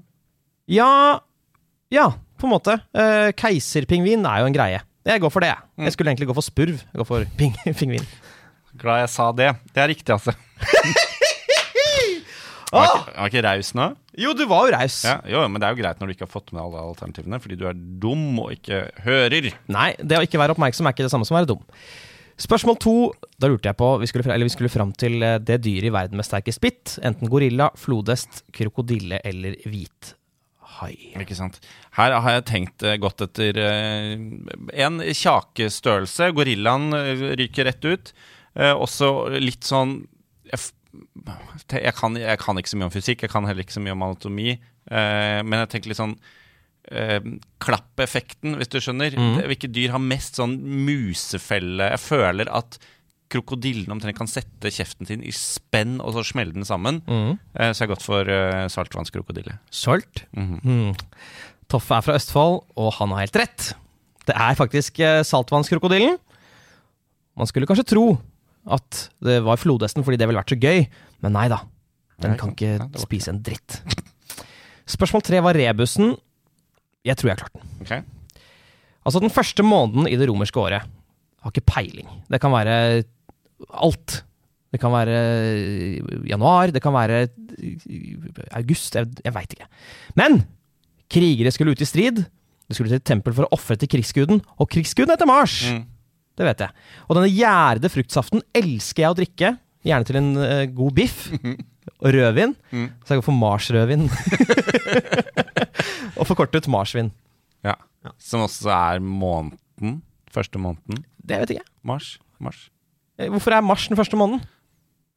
Ja, 0.70 0.92
ja, 1.94 2.06
på 2.38 2.46
en 2.46 2.52
måte. 2.52 2.78
Eh, 2.94 3.30
keiserpingvin 3.38 4.26
er 4.28 4.42
jo 4.44 4.50
en 4.50 4.56
greie. 4.56 4.82
Jeg 5.08 5.22
går 5.24 5.32
for 5.32 5.40
det. 5.44 5.48
jeg. 5.54 5.88
Jeg 5.88 5.94
skulle 5.94 6.12
egentlig 6.12 6.28
gå 6.28 6.36
for 6.36 6.44
spurv. 6.44 6.82
Jeg 6.84 7.00
går 7.00 7.08
for 7.08 7.24
ping 7.38 7.54
pingvin. 7.80 8.04
Glad 8.78 9.00
jeg 9.06 9.12
sa 9.14 9.30
det. 9.32 9.52
Det 9.74 9.82
er 9.82 9.88
riktig, 9.94 10.12
altså. 10.14 10.36
Var 12.68 12.84
ikke, 12.84 13.12
var 13.16 13.30
ikke 13.30 13.42
raus 13.46 13.70
nå? 13.78 13.84
Jo, 14.20 14.34
du 14.36 14.42
var 14.44 14.66
jo 14.66 14.72
raus. 14.74 14.98
Ja, 15.06 15.14
jo, 15.24 15.40
men 15.48 15.56
det 15.56 15.64
er 15.64 15.72
jo 15.72 15.78
greit 15.80 16.02
når 16.02 16.10
du 16.10 16.12
ikke 16.12 16.26
har 16.26 16.32
fått 16.34 16.52
med 16.52 16.60
alle 16.60 16.82
alternativene, 16.82 17.38
fordi 17.40 17.56
du 17.56 17.64
er 17.70 17.78
dum 18.02 18.42
og 18.42 18.52
ikke 18.52 18.82
hører. 19.06 19.48
Nei, 19.72 19.86
det 20.02 20.18
å 20.18 20.26
ikke 20.26 20.40
være 20.42 20.52
oppmerksom 20.52 20.84
er 20.84 20.92
ikke 20.92 21.06
det 21.06 21.12
samme 21.14 21.24
som 21.24 21.38
å 21.38 21.40
være 21.40 21.48
dum. 21.54 21.62
Spørsmål 22.38 22.76
to. 22.84 22.94
Da 23.40 23.48
lurte 23.48 23.72
jeg 23.72 23.78
på 23.80 23.88
Vi 24.02 24.10
skulle, 24.10 24.28
eller 24.28 24.46
vi 24.46 24.52
skulle 24.52 24.70
fram 24.70 24.92
til 25.00 25.16
eh, 25.24 25.38
det 25.40 25.62
dyret 25.64 25.88
i 25.88 25.94
verden 25.96 26.20
med 26.20 26.28
sterkest 26.28 26.60
bitt. 26.62 26.98
Enten 27.00 27.32
gorilla, 27.32 27.72
flodhest, 27.80 28.44
krokodille 28.52 29.22
eller 29.24 29.56
hvithai. 30.68 31.22
Ikke 31.22 31.36
sant? 31.36 31.58
Her 31.96 32.14
har 32.20 32.36
jeg 32.36 32.46
tenkt 32.48 32.82
eh, 32.82 32.98
godt 33.00 33.22
etter 33.24 33.58
eh, 33.58 34.14
en 34.84 35.00
kjakestørrelse. 35.00 36.32
Gorillaen 36.36 36.92
eh, 36.94 37.24
ryker 37.38 37.68
rett 37.68 37.84
ut. 37.84 38.12
Også 38.58 39.28
litt 39.38 39.62
sånn 39.62 40.00
jeg, 40.50 41.92
kan, 41.94 42.16
jeg 42.18 42.40
kan 42.40 42.58
ikke 42.58 42.70
så 42.72 42.78
mye 42.80 42.88
om 42.88 42.94
fysikk, 42.94 43.22
jeg 43.22 43.30
kan 43.30 43.46
heller 43.46 43.62
ikke 43.62 43.76
så 43.76 43.82
mye 43.84 43.94
om 43.94 44.02
anatomi. 44.02 44.56
men 44.90 45.60
jeg 45.60 45.68
tenker 45.70 45.92
litt 45.92 46.00
sånn 46.00 46.16
klappeffekten, 47.62 48.56
hvis 48.58 48.72
du 48.72 48.80
skjønner. 48.82 49.14
Mm. 49.14 49.36
Hvilke 49.52 49.70
dyr 49.70 49.94
har 49.94 50.02
mest 50.02 50.40
sånn 50.40 50.56
musefelle 50.88 51.92
Jeg 51.92 52.02
føler 52.02 52.50
at 52.50 52.80
krokodillen 53.32 53.92
omtrent 53.92 54.16
kan 54.18 54.30
sette 54.30 54.70
kjeften 54.72 55.08
sin 55.08 55.24
i 55.26 55.32
spenn 55.34 55.98
og 56.00 56.14
så 56.16 56.24
smelle 56.26 56.54
den 56.56 56.66
sammen. 56.68 57.02
Eh, 57.54 57.72
så 57.72 57.84
jeg 57.84 57.88
har 57.88 57.94
gått 57.94 58.06
for 58.06 58.32
eh, 58.32 58.64
saltvannskrokodille. 58.72 59.58
Salt. 59.74 60.24
Mm. 60.32 60.94
Toffe 61.68 61.98
er 61.98 62.04
fra 62.06 62.16
Østfold, 62.16 62.62
og 62.80 62.90
han 62.98 63.12
har 63.14 63.26
helt 63.26 63.40
rett. 63.42 63.70
Det 64.28 64.36
er 64.36 64.58
faktisk 64.58 65.00
eh, 65.04 65.20
saltvannskrokodillen. 65.28 66.16
Man 67.38 67.50
skulle 67.50 67.68
kanskje 67.68 67.90
tro 67.92 68.06
at 68.68 69.08
det 69.24 69.38
var 69.46 69.60
flodhesten 69.60 70.04
fordi 70.04 70.18
det 70.20 70.28
ville 70.28 70.40
vært 70.40 70.52
så 70.52 70.60
gøy, 70.60 70.86
men 71.24 71.36
nei 71.36 71.46
da. 71.52 71.62
Den 72.18 72.34
kan 72.38 72.50
ikke 72.52 72.78
det 72.82 73.02
spise 73.02 73.30
en 73.30 73.42
dritt. 73.46 73.78
Spørsmål 74.88 75.22
tre 75.22 75.42
var 75.44 75.56
rebusen. 75.56 76.16
Jeg 77.06 77.18
tror 77.18 77.30
jeg 77.30 77.36
har 77.36 77.44
klart 77.44 77.60
den. 77.60 77.68
Okay. 77.84 78.02
Altså 79.06 79.22
den 79.22 79.32
første 79.32 79.64
måneden 79.64 80.08
i 80.10 80.16
det 80.18 80.26
romerske 80.28 80.60
året. 80.60 80.88
Har 81.44 81.54
ikke 81.54 81.68
peiling. 81.70 82.08
Det 82.26 82.40
kan 82.42 82.52
være 82.52 83.04
alt. 83.68 84.22
Det 84.68 84.80
kan 84.82 84.92
være 84.92 85.18
januar, 86.28 86.72
det 86.74 86.82
kan 86.84 86.92
være 86.92 87.22
august, 88.58 88.98
jeg, 88.98 89.08
jeg 89.24 89.34
veit 89.34 89.54
ikke. 89.56 89.68
Men 90.20 90.42
krigere 91.08 91.52
skulle 91.54 91.72
ut 91.72 91.84
i 91.84 91.88
strid. 91.88 92.20
De 92.68 92.76
skulle 92.76 92.92
til 92.92 93.00
et 93.00 93.08
tempel 93.08 93.32
for 93.32 93.46
å 93.46 93.56
ofre 93.56 93.78
til 93.80 93.88
krigsguden, 93.88 94.42
og 94.60 94.68
krigsguden 94.68 95.14
heter 95.14 95.28
Mars! 95.28 95.62
Mm. 95.72 95.86
Det 96.38 96.46
vet 96.46 96.60
jeg. 96.62 96.84
Og 97.08 97.16
denne 97.18 97.32
gjærede 97.32 97.90
fruktsaften 97.90 98.44
elsker 98.54 99.02
jeg 99.02 99.10
å 99.10 99.16
drikke. 99.18 99.48
Gjerne 99.88 100.06
til 100.06 100.18
en 100.20 100.28
uh, 100.38 100.68
god 100.70 100.94
biff. 100.94 101.24
Og 102.04 102.12
rødvin. 102.14 102.52
Mm. 102.70 102.90
Så 103.02 103.14
jeg 103.14 103.18
går 103.22 103.26
for 103.26 103.34
Mars-rødvin. 103.34 104.04
og 106.20 106.26
forkortet 106.28 106.68
marsvin. 106.70 107.08
Ja. 107.64 107.74
Som 108.22 108.44
også 108.44 108.70
er 108.70 109.00
måneden. 109.02 110.02
Første 110.30 110.60
måneden. 110.62 111.02
Det 111.18 111.40
vet 111.40 111.54
jeg 111.54 111.62
ikke. 111.62 111.72
Mars. 111.88 112.12
Mars. 112.38 112.68
Eh, 113.18 113.28
Hvorfor 113.32 113.54
er 113.56 113.64
mars 113.66 113.88
den 113.90 113.98
første 113.98 114.18
måneden? 114.18 114.44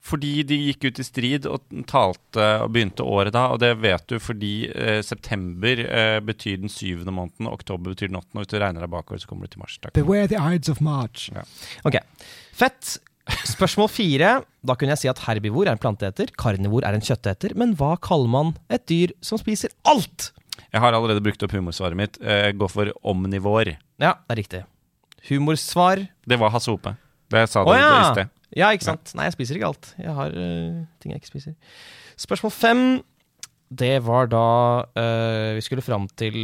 Fordi 0.01 0.41
de 0.49 0.57
gikk 0.57 0.87
ut 0.89 0.99
i 0.99 1.03
strid 1.05 1.43
og 1.45 1.61
talte 1.85 2.45
og 2.63 2.71
begynte 2.73 3.05
året 3.05 3.35
da, 3.35 3.43
og 3.53 3.59
det 3.61 3.75
vet 3.83 4.07
du 4.09 4.15
fordi 4.17 4.65
eh, 4.73 5.03
september 5.05 5.77
eh, 5.85 6.17
betyr 6.25 6.57
den 6.63 6.73
syvende 6.73 7.13
måneden, 7.13 7.45
og 7.45 7.59
oktober 7.59 7.93
betyr 7.93 8.09
den 8.09 8.17
åttende, 8.17 8.39
og 8.41 8.47
hvis 8.47 8.49
du 8.49 8.57
regner 8.63 8.81
deg 8.81 8.89
bakover, 8.95 9.21
så 9.21 9.29
kommer 9.29 9.45
du 9.45 9.53
til 9.53 9.61
mars. 9.61 9.77
Takk. 9.77 9.93
Beware 9.93 10.25
the 10.31 10.41
Ides 10.41 10.73
of 10.73 10.81
March. 10.81 11.29
Ok, 11.85 11.99
fett. 12.57 12.95
Spørsmål 13.45 13.91
fire. 13.93 14.31
Da 14.65 14.73
kunne 14.75 14.95
jeg 14.95 15.03
si 15.03 15.11
at 15.11 15.21
herbivor 15.27 15.69
er 15.69 15.77
en 15.77 15.83
planteeter, 15.83 16.33
karnivor 16.33 16.81
er 16.89 16.97
en 16.97 17.05
kjøtteter, 17.05 17.53
men 17.61 17.77
hva 17.77 17.93
kaller 18.01 18.33
man 18.33 18.55
et 18.73 18.87
dyr 18.89 19.13
som 19.21 19.37
spiser 19.39 19.69
alt? 19.87 20.31
Jeg 20.73 20.81
har 20.81 20.97
allerede 20.97 21.21
brukt 21.23 21.45
opp 21.45 21.53
humorsvaret 21.53 21.97
mitt. 22.01 22.17
Eh, 22.25 22.49
gå 22.57 22.67
for 22.73 22.89
omnivår. 23.05 23.75
Ja, 24.01 24.15
det 24.25 24.33
er 24.33 24.41
riktig. 24.41 24.63
Humorsvar. 25.29 26.07
Det 26.25 26.41
var 26.41 26.57
Hasse 26.57 26.73
Hope. 26.73 26.95
Det 27.31 27.47
sa 27.49 27.63
du 27.65 27.71
i 27.73 27.79
ja! 27.79 28.11
sted. 28.11 28.31
Ja, 28.51 28.69
ikke 28.75 28.89
sant. 28.89 29.13
Nei, 29.15 29.29
jeg 29.29 29.37
spiser 29.37 29.57
ikke 29.57 29.71
alt. 29.71 29.93
Jeg 30.01 30.15
har 30.17 30.35
uh, 30.35 30.81
ting 30.99 31.13
jeg 31.13 31.21
ikke 31.21 31.31
spiser. 31.31 31.55
Spørsmål 32.19 32.53
fem. 32.55 32.85
Det 33.71 33.95
var 34.03 34.27
da 34.27 34.47
uh, 34.83 35.51
vi 35.55 35.63
skulle 35.63 35.85
fram 35.85 36.09
til 36.19 36.35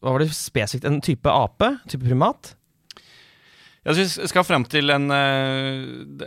Hva 0.00 0.14
var 0.14 0.24
det 0.24 0.30
spesifikt? 0.32 0.86
En 0.88 1.02
type 1.04 1.28
ape? 1.28 1.74
Type 1.90 2.06
primat? 2.06 2.54
Ja, 3.84 3.94
så 3.94 4.04
vi 4.04 4.28
skal 4.28 4.44
frem 4.44 4.66
til 4.68 4.92
en, 4.92 5.08
eh, 5.14 5.78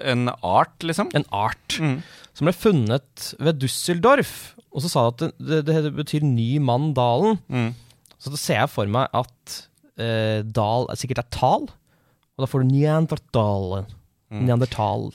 en 0.10 0.30
art, 0.42 0.82
liksom. 0.82 1.12
En 1.14 1.28
art. 1.30 1.78
Mm. 1.78 2.00
Som 2.34 2.48
ble 2.48 2.54
funnet 2.58 3.28
ved 3.38 3.60
Düsseldorf. 3.62 4.56
Og 4.72 4.82
så 4.82 4.90
sa 4.90 5.04
det 5.10 5.30
at 5.30 5.36
det, 5.38 5.60
det, 5.68 5.84
det 5.86 5.92
betyr 5.94 6.26
ny 6.26 6.58
mann 6.64 6.94
dalen. 6.98 7.38
Mm. 7.52 7.76
Så 8.18 8.34
da 8.34 8.40
ser 8.40 8.60
jeg 8.64 8.72
for 8.72 8.90
meg 8.90 9.14
at 9.14 9.58
uh, 10.02 10.42
dal 10.42 10.90
er 10.90 11.00
sikkert 11.00 11.22
er 11.22 11.30
tal, 11.36 11.70
og 12.36 12.46
da 12.46 12.50
får 12.50 12.64
du 12.64 12.72
neandertal. 12.72 13.84
Mm. 14.32 14.46
Neandertal. 14.48 15.12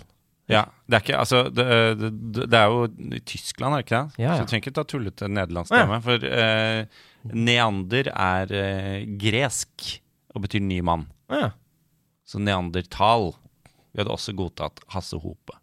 Ja, 0.51 0.63
det 0.87 0.99
er 0.99 1.03
ikke 1.03 1.19
Altså, 1.19 1.43
det, 1.51 1.67
det, 1.99 2.47
det 2.53 2.59
er 2.59 2.71
jo 2.71 2.87
i 2.87 3.21
Tyskland, 3.27 3.75
er 3.75 3.83
det 3.83 3.87
ikke 3.87 3.99
det? 3.99 4.23
Ja, 4.23 4.29
ja. 4.29 4.37
Så 4.37 4.45
du 4.45 4.51
trenger 4.53 4.65
ikke 4.65 4.77
ta 4.79 4.85
tullete 4.87 5.31
nederlandsk 5.33 5.75
Ja. 5.75 6.01
For 6.05 6.27
eh, 6.31 7.05
neander 7.35 8.11
er 8.13 8.55
eh, 8.55 9.07
gresk 9.19 9.89
og 10.37 10.45
betyr 10.45 10.63
ny 10.63 10.79
mann. 10.87 11.09
Ja. 11.33 11.51
Så 12.27 12.39
neandertal 12.43 13.33
Vi 13.93 14.03
hadde 14.03 14.13
også 14.13 14.37
godtatt 14.37 14.83
Hasse 14.93 15.19
Hope. 15.19 15.57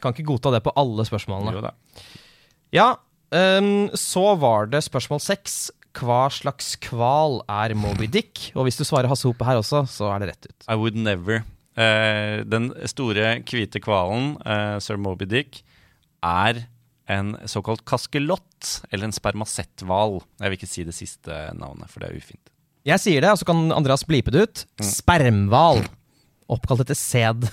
Kan 0.00 0.14
ikke 0.14 0.28
godta 0.30 0.52
det 0.54 0.62
på 0.64 0.72
alle 0.78 1.04
spørsmålene. 1.08 1.54
Jo 1.56 1.62
da. 1.64 1.72
Ja, 2.76 2.88
um, 3.32 3.88
så 3.96 4.34
var 4.38 4.68
det 4.70 4.82
spørsmål 4.86 5.22
seks. 5.24 5.70
Hva 5.96 6.28
slags 6.30 6.76
kval 6.78 7.40
er 7.50 7.74
Moby 7.78 8.06
Dick? 8.10 8.50
Og 8.54 8.66
hvis 8.66 8.78
du 8.78 8.84
svarer 8.86 9.10
Hasse 9.10 9.26
Hope 9.26 9.46
her 9.46 9.58
også, 9.58 9.82
så 9.90 10.10
er 10.14 10.22
det 10.22 10.28
rett 10.30 10.50
ut. 10.50 10.68
I 10.70 10.76
would 10.78 10.98
never. 10.98 11.42
Eh, 11.74 12.42
den 12.46 12.70
store 12.90 13.40
hvite 13.46 13.82
hvalen, 13.82 14.36
eh, 14.44 14.76
sir 14.82 15.00
Moby 15.00 15.26
Dick, 15.30 15.62
er 16.22 16.64
en 17.10 17.34
såkalt 17.50 17.82
kaskelott, 17.88 18.84
eller 18.92 19.08
en 19.08 19.16
spermasetthval. 19.16 20.20
Jeg 20.38 20.52
vil 20.52 20.58
ikke 20.60 20.70
si 20.70 20.86
det 20.86 20.94
siste 20.94 21.40
navnet, 21.58 21.90
for 21.90 22.02
det 22.02 22.10
er 22.10 22.20
ufint. 22.22 22.52
Jeg 22.86 23.02
sier 23.02 23.24
det, 23.24 23.32
og 23.32 23.40
så 23.40 23.48
kan 23.48 23.72
Andreas 23.74 24.06
blipe 24.06 24.32
det 24.32 24.44
ut. 24.46 24.62
Spermhval. 24.86 25.82
Oppkalt 26.50 26.84
etter 26.84 26.98
sæd. 26.98 27.48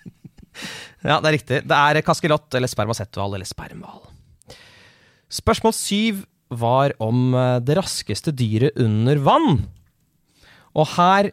ja, 1.08 1.16
det 1.16 1.24
er 1.24 1.34
riktig. 1.34 1.62
Det 1.66 1.78
er 1.78 2.02
kaskelott 2.04 2.52
eller 2.58 2.70
spermasetthval 2.70 3.38
eller 3.38 3.48
spermhval. 3.48 4.04
Spørsmål 5.30 5.74
syv 5.76 6.22
var 6.50 6.94
om 7.02 7.34
eh, 7.34 7.58
det 7.62 7.76
raskeste 7.78 8.32
dyret 8.34 8.78
under 8.80 9.20
vann. 9.22 9.62
Og 10.74 10.86
her 10.96 11.30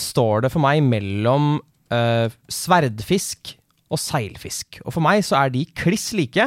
står 0.00 0.46
det 0.46 0.52
for 0.54 0.62
meg 0.64 0.80
mellom 0.86 1.58
uh, 1.92 2.32
sverdfisk 2.48 3.50
og 3.92 3.98
seilfisk. 4.00 4.78
Og 4.86 4.94
for 4.94 5.04
meg 5.04 5.20
så 5.26 5.36
er 5.42 5.52
de 5.52 5.66
kliss 5.76 6.10
like, 6.16 6.46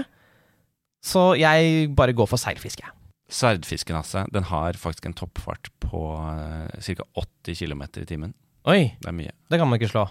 så 1.03 1.33
jeg 1.37 1.91
bare 1.93 2.15
går 2.17 2.29
for 2.31 2.41
seilfisk, 2.41 2.81
jeg. 2.81 2.89
Sverdfisken, 3.33 3.97
altså, 3.99 4.23
den 4.33 4.47
har 4.49 4.77
faktisk 4.79 5.05
en 5.09 5.15
toppfart 5.17 5.69
på 5.83 6.01
uh, 6.17 6.71
ca. 6.81 7.05
80 7.45 7.59
km 7.61 7.85
i 8.01 8.07
timen. 8.09 8.33
Oi, 8.65 8.95
Det 9.03 9.13
mye. 9.13 9.33
det 9.51 9.59
kan 9.59 9.67
man 9.69 9.77
ikke 9.77 9.91
slå. 9.91 10.07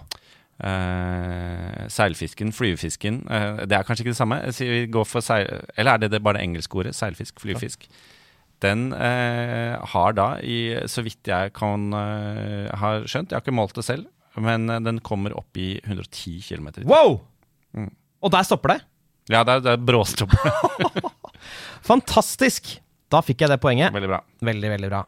Eh, 0.63 1.83
seilfisken, 1.91 2.53
flyvefisken 2.55 3.17
uh, 3.27 3.65
Det 3.67 3.75
er 3.75 3.83
kanskje 3.83 4.05
ikke 4.05 4.13
det 4.13 4.19
samme. 4.19 4.37
Vi 4.55 4.85
går 4.87 5.07
for 5.09 5.25
seil... 5.25 5.49
Eller 5.75 5.97
er 5.97 6.03
det, 6.03 6.11
det 6.13 6.21
bare 6.23 6.39
det 6.39 6.45
engelske 6.47 6.79
ordet? 6.79 6.95
Seilfisk, 6.95 7.41
flyvefisk. 7.43 7.83
Den 8.63 8.91
uh, 8.95 9.83
har 9.93 10.15
da, 10.15 10.27
i, 10.39 10.75
så 10.87 11.03
vidt 11.03 11.27
jeg 11.27 11.51
kan 11.57 11.89
eh, 11.97 12.69
har 12.79 13.03
skjønt, 13.09 13.31
jeg 13.31 13.37
har 13.37 13.43
ikke 13.43 13.55
målt 13.55 13.75
det 13.75 13.85
selv, 13.85 14.07
men 14.39 14.69
eh, 14.71 14.81
den 14.85 15.01
kommer 15.03 15.35
opp 15.35 15.59
i 15.59 15.75
110 15.83 16.37
km. 16.47 16.69
Wow! 16.87 17.19
Mm. 17.75 17.91
Og 18.23 18.31
der 18.33 18.47
stopper 18.47 18.75
det. 18.75 18.79
Ja, 19.31 19.43
det 19.47 19.57
er, 19.57 19.65
det 19.65 19.73
er 19.75 19.83
bråstopp. 19.83 20.31
Fantastisk! 21.89 22.77
Da 23.11 23.19
fikk 23.25 23.43
jeg 23.43 23.51
det 23.51 23.59
poenget. 23.61 23.91
Veldig 23.93 24.09
bra. 24.09 24.21
Veldig, 24.47 24.71
veldig 24.77 24.91
bra. 24.93 25.03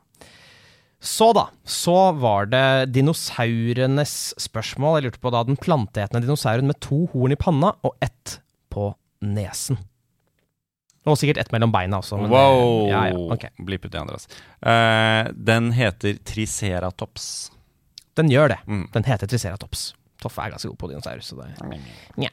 Så 1.06 1.28
da, 1.38 1.44
så 1.70 1.96
var 2.18 2.48
det 2.50 2.92
dinosaurenes 2.96 4.34
spørsmål. 4.42 4.98
Jeg 5.00 5.06
lurte 5.12 5.22
på 5.22 5.32
da 5.34 5.44
den 5.46 5.58
planteetende 5.62 6.24
dinosauren 6.26 6.66
med 6.70 6.80
to 6.82 7.04
horn 7.14 7.36
i 7.36 7.38
panna 7.40 7.76
og 7.86 7.94
ett 8.02 8.40
på 8.74 8.90
nesen. 9.26 9.78
Og 11.06 11.20
sikkert 11.22 11.38
ett 11.44 11.52
mellom 11.54 11.70
beina 11.74 12.00
også. 12.02 12.18
men 12.18 12.26
det- 12.32 12.34
Wow! 12.34 12.88
Ja, 12.90 13.04
ja, 13.12 13.20
okay. 13.36 13.50
Blipp 13.62 13.86
ut 13.86 13.92
det, 13.94 14.02
Andreas. 14.02 14.26
Uh, 14.66 15.32
den 15.38 15.72
heter 15.78 16.18
Triceratops. 16.26 17.52
Den 18.18 18.30
gjør 18.34 18.50
det. 18.56 18.58
Mm. 18.66 18.88
Den 18.92 19.04
heter 19.06 19.28
Triceratops. 19.30 19.94
Toffe 20.22 20.42
er 20.42 20.50
ganske 20.56 20.68
god 20.72 20.78
på 20.82 20.90
dinosaurer, 20.90 21.22
så 21.22 21.38
det 21.38 21.80
Nja. 22.18 22.30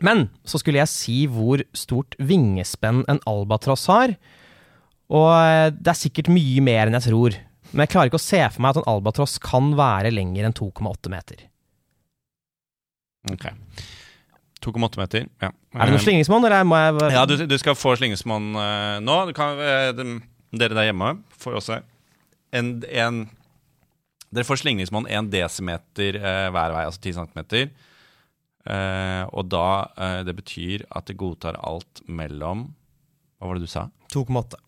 Men 0.00 0.28
så 0.44 0.58
skulle 0.60 0.78
jeg 0.78 0.88
si 0.92 1.26
hvor 1.26 1.62
stort 1.74 2.14
vingespenn 2.20 3.04
en 3.08 3.20
albatross 3.26 3.86
har. 3.86 4.12
Og 5.08 5.30
eh, 5.32 5.70
det 5.70 5.88
er 5.88 5.96
sikkert 6.04 6.28
mye 6.28 6.60
mer 6.60 6.86
enn 6.86 6.98
jeg 7.00 7.08
tror. 7.08 7.34
Men 7.72 7.84
jeg 7.84 7.92
klarer 7.92 8.10
ikke 8.10 8.20
å 8.20 8.24
se 8.24 8.40
for 8.54 8.64
meg 8.64 8.74
at 8.74 8.80
en 8.82 8.90
albatross 8.94 9.36
kan 9.42 9.72
være 9.78 10.12
lenger 10.14 10.48
enn 10.48 10.56
2,8 10.56 11.12
meter. 11.12 11.44
Ok. 13.32 13.48
2,8 14.64 15.00
meter. 15.02 15.26
Ja. 15.42 15.50
Er 15.76 15.84
det 15.84 15.94
noe 15.94 16.00
Eh, 16.00 16.04
slingringsmonn, 16.06 16.44
eller 16.48 16.64
må 16.66 16.78
jeg 16.80 17.12
Ja, 17.14 17.26
du, 17.28 17.36
du 17.46 17.58
skal 17.60 17.76
få 17.78 17.94
slingringsmonn 17.98 18.54
uh, 18.56 18.96
nå. 19.04 19.18
Du 19.28 19.34
kan, 19.36 19.60
uh, 19.60 20.14
dere 20.56 20.78
der 20.78 20.88
hjemme 20.88 21.18
får 21.36 21.60
også 21.60 21.82
en, 22.56 22.78
en 22.88 23.26
Dere 24.28 24.44
får 24.44 24.60
slingringsmonn 24.60 25.06
1 25.08 25.30
desimeter 25.32 26.18
uh, 26.20 26.48
hver 26.52 26.74
vei, 26.74 26.88
altså 26.88 27.00
10 27.04 27.20
centimeter. 27.20 27.70
Eh, 28.68 29.24
og 29.32 29.46
da 29.48 29.88
eh, 29.96 30.18
Det 30.26 30.34
betyr 30.36 30.82
at 30.92 31.06
det 31.08 31.16
godtar 31.16 31.56
alt 31.64 32.02
mellom 32.04 32.66
Hva 33.38 33.48
var 33.48 33.56
det 33.56 33.64
du 33.64 33.70
sa? 33.70 33.86
2,8. 34.12 34.58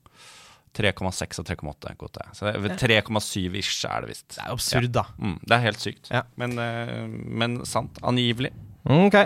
3,6 0.76 1.42
og 1.42 1.48
3,8 1.48 1.96
godtar. 1.98 2.30
Så 2.36 2.46
det 2.46 2.70
er 2.76 3.02
3,7 3.02 3.58
ish 3.58 3.88
er 3.88 4.04
det 4.04 4.12
visst. 4.12 4.28
Det 4.36 4.44
er 4.44 4.52
absurd, 4.54 4.86
absurd, 4.86 4.94
da. 4.94 5.04
Mm, 5.18 5.36
det 5.42 5.56
er 5.56 5.66
helt 5.66 5.82
sykt. 5.82 6.10
Ja. 6.12 6.22
Men, 6.40 6.56
eh, 6.62 7.06
men 7.08 7.60
sant. 7.68 7.98
Angivelig. 8.06 8.52
Ok. 8.86 9.18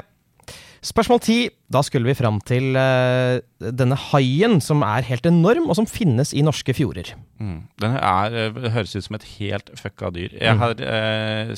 Spørsmål 0.85 1.21
ti. 1.25 1.39
Da 1.73 1.81
skulle 1.85 2.11
vi 2.11 2.17
fram 2.17 2.39
til 2.45 2.77
uh, 2.77 3.41
denne 3.73 3.97
haien 4.11 4.59
som 4.63 4.83
er 4.85 5.07
helt 5.09 5.25
enorm, 5.27 5.71
og 5.73 5.79
som 5.79 5.89
finnes 5.89 6.35
i 6.37 6.45
norske 6.45 6.75
fjorder. 6.77 7.15
Mm. 7.41 7.61
Den 7.81 7.97
er, 7.97 8.37
eh, 8.43 8.59
høres 8.75 8.93
ut 8.95 9.07
som 9.07 9.17
et 9.17 9.25
helt 9.39 9.73
fucka 9.81 10.13
dyr. 10.15 10.37
Jeg 10.37 10.61
har 10.61 10.77
uh, 10.77 11.55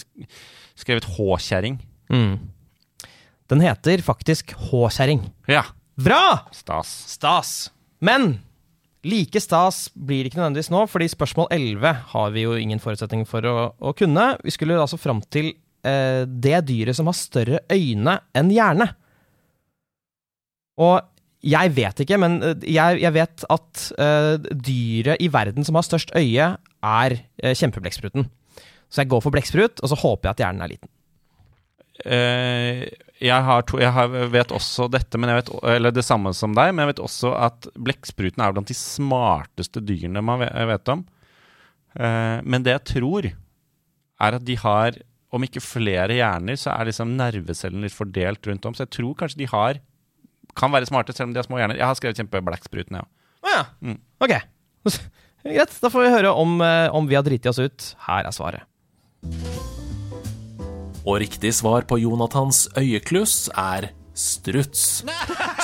skrevet 0.79 1.09
H-kjerring. 1.17 1.81
Mm. 2.13 2.37
Den 3.51 3.67
heter 3.67 4.03
faktisk 4.07 4.55
H-kjerring. 4.69 5.27
Ja. 5.51 5.67
Bra! 5.99 6.47
Stas. 6.55 6.93
Stas. 7.17 7.53
Men 7.99 8.37
like 9.07 9.41
stas 9.43 9.87
blir 9.95 10.25
det 10.25 10.33
ikke 10.33 10.41
nødvendigvis 10.41 10.73
nå, 10.75 10.85
fordi 10.91 11.09
spørsmål 11.13 11.51
11 11.55 11.95
har 12.13 12.35
vi 12.35 12.45
jo 12.47 12.57
ingen 12.59 12.83
forutsetning 12.83 13.27
for 13.29 13.47
å, 13.47 13.57
å 13.79 13.95
kunne. 13.97 14.33
Vi 14.45 14.55
skulle 14.55 14.79
altså 14.83 14.99
fram 15.01 15.23
til 15.33 15.53
eh, 15.87 16.23
det 16.27 16.63
dyret 16.69 16.99
som 16.99 17.11
har 17.11 17.19
større 17.19 17.63
øyne 17.73 18.19
enn 18.37 18.53
hjerne. 18.55 18.91
Og 20.83 20.99
jeg 21.47 21.73
vet 21.77 22.03
ikke, 22.03 22.19
men 22.21 22.41
eh, 22.43 22.67
jeg, 22.75 23.01
jeg 23.05 23.15
vet 23.17 23.47
at 23.53 23.87
eh, 24.03 24.33
dyret 24.51 25.23
i 25.23 25.31
verden 25.33 25.67
som 25.67 25.79
har 25.79 25.87
størst 25.87 26.15
øye, 26.19 26.51
er 26.87 27.17
eh, 27.17 27.55
kjempeblekkspruten. 27.57 28.29
Så 28.91 29.03
jeg 29.03 29.11
går 29.11 29.23
for 29.25 29.35
blekksprut, 29.35 29.83
og 29.83 29.91
så 29.91 29.99
håper 29.99 30.29
jeg 30.29 30.37
at 30.37 30.45
hjernen 30.45 30.65
er 30.65 30.73
liten. 30.75 30.91
Eh, 32.05 32.85
jeg, 33.23 33.41
har 33.49 33.65
to, 33.65 33.81
jeg 33.81 33.93
har, 33.97 34.13
vet 34.33 34.53
også 34.55 34.89
dette, 34.93 35.19
men 35.21 35.33
jeg 35.33 35.41
vet, 35.41 35.53
eller 35.77 35.95
det 35.95 36.05
samme 36.05 36.33
som 36.37 36.55
deg, 36.57 36.75
men 36.75 36.85
jeg 36.85 36.95
vet 36.95 37.05
også 37.07 37.33
at 37.39 37.69
blekkspruten 37.75 38.45
er 38.45 38.55
blant 38.57 38.71
de 38.71 38.77
smarteste 38.77 39.81
dyrene 39.85 40.25
man 40.25 40.43
vet, 40.45 40.55
vet 40.73 40.93
om. 40.93 41.05
Eh, 41.97 42.39
men 42.45 42.67
det 42.67 42.77
jeg 42.77 42.87
tror, 42.93 43.31
er 44.17 44.39
at 44.39 44.47
de 44.49 44.57
har, 44.61 44.97
om 45.33 45.45
ikke 45.45 45.65
flere 45.65 46.17
hjerner, 46.19 46.59
så 46.61 46.73
er 46.75 46.91
liksom 46.91 47.17
nervecellene 47.19 47.89
litt 47.89 47.97
fordelt 47.97 48.49
rundt 48.49 48.69
om. 48.69 48.77
Så 48.77 48.87
jeg 48.87 48.95
tror 48.99 49.17
kanskje 49.21 49.45
de 49.45 49.53
har 49.53 49.83
kan 50.57 50.73
være 50.73 50.89
smarte, 50.89 51.13
selv 51.13 51.31
om 51.31 51.35
de 51.35 51.43
har 51.43 51.49
små 51.49 51.61
hjerner. 51.61 51.77
Jeg 51.77 51.85
har 51.85 51.99
skrevet 51.99 52.23
kjempeblekkspruten, 52.23 52.97
ja. 52.97 53.05
Å 53.45 53.53
ja. 53.53 53.63
Mm. 53.85 54.01
Ok. 54.25 54.35
Greit. 55.47 55.77
Da 55.83 55.93
får 55.93 56.07
vi 56.07 56.15
høre 56.17 56.33
om, 56.33 56.59
eh, 56.65 56.89
om 56.97 57.11
vi 57.11 57.19
har 57.19 57.27
driti 57.27 57.53
oss 57.53 57.61
ut. 57.63 57.93
Her 58.09 58.27
er 58.27 58.35
svaret. 58.35 59.56
Og 61.07 61.21
riktig 61.23 61.53
svar 61.55 61.85
på 61.87 61.99
Jonathans 62.03 62.65
øyekluss 62.79 63.47
er 63.55 63.91
struts. 64.17 65.05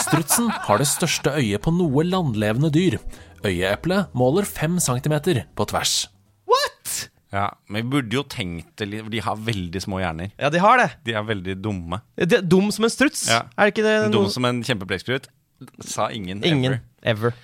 Strutsen 0.04 0.50
har 0.68 0.78
det 0.78 0.86
største 0.86 1.32
øyet 1.40 1.62
på 1.64 1.72
noe 1.74 2.04
landlevende 2.06 2.70
dyr. 2.74 2.98
Øyeeplet 3.42 4.12
måler 4.14 4.46
fem 4.46 4.78
centimeter 4.82 5.42
på 5.58 5.66
tvers. 5.72 6.06
What?! 6.46 7.08
ja. 7.34 7.48
Men 7.66 7.82
vi 7.88 7.90
burde 7.96 8.14
jo 8.20 8.22
tenkt 8.30 8.76
det 8.78 8.86
litt, 8.92 9.02
for 9.02 9.10
de 9.16 9.22
har 9.26 9.42
veldig 9.50 9.82
små 9.82 9.98
hjerner. 10.04 10.30
Ja, 10.38 10.50
de 10.52 10.62
har 10.62 10.78
det. 10.78 10.88
De 11.08 11.16
er 11.18 11.26
veldig 11.26 11.56
dumme. 11.64 12.02
De 12.14 12.38
er 12.38 12.46
dum 12.46 12.70
som 12.70 12.86
en 12.86 12.92
struts. 12.94 13.24
Ja. 13.32 13.42
Er 13.56 13.66
det 13.66 13.74
ikke 13.74 13.86
det? 13.88 13.96
Dum 14.12 14.28
noe- 14.28 14.34
som 14.34 14.46
en 14.46 14.62
kjempeblekksprut. 14.62 15.26
Sa 15.86 16.10
ingen. 16.14 16.44
Ingen. 16.46 16.78
Ever. 17.02 17.32
Ever. 17.32 17.34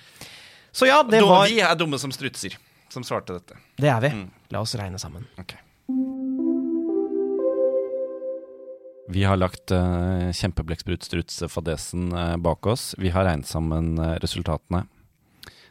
Så 0.71 0.87
ja, 0.87 1.01
det 1.03 1.19
Dumme- 1.19 1.35
var 1.35 1.47
Vi 1.51 1.59
er 1.65 1.75
dumme 1.75 1.99
som 1.99 2.11
strutser, 2.15 2.55
som 2.93 3.03
svarte 3.03 3.33
dette. 3.35 3.57
Det 3.75 3.89
er 3.91 3.99
vi. 3.99 4.09
Mm. 4.15 4.29
La 4.55 4.61
oss 4.63 4.75
regne 4.79 4.99
sammen. 5.01 5.25
Ok. 5.41 5.55
Vi 9.09 9.23
har 9.25 9.39
lagt 9.41 9.71
uh, 9.73 10.29
kjempeblekksprut-struts-fadesen 10.37 12.11
eh, 12.13 12.35
bak 12.37 12.67
oss. 12.69 12.91
Vi 13.01 13.09
har 13.09 13.25
regnet 13.25 13.49
sammen 13.49 13.95
uh, 13.97 14.19
resultatene. 14.21 14.83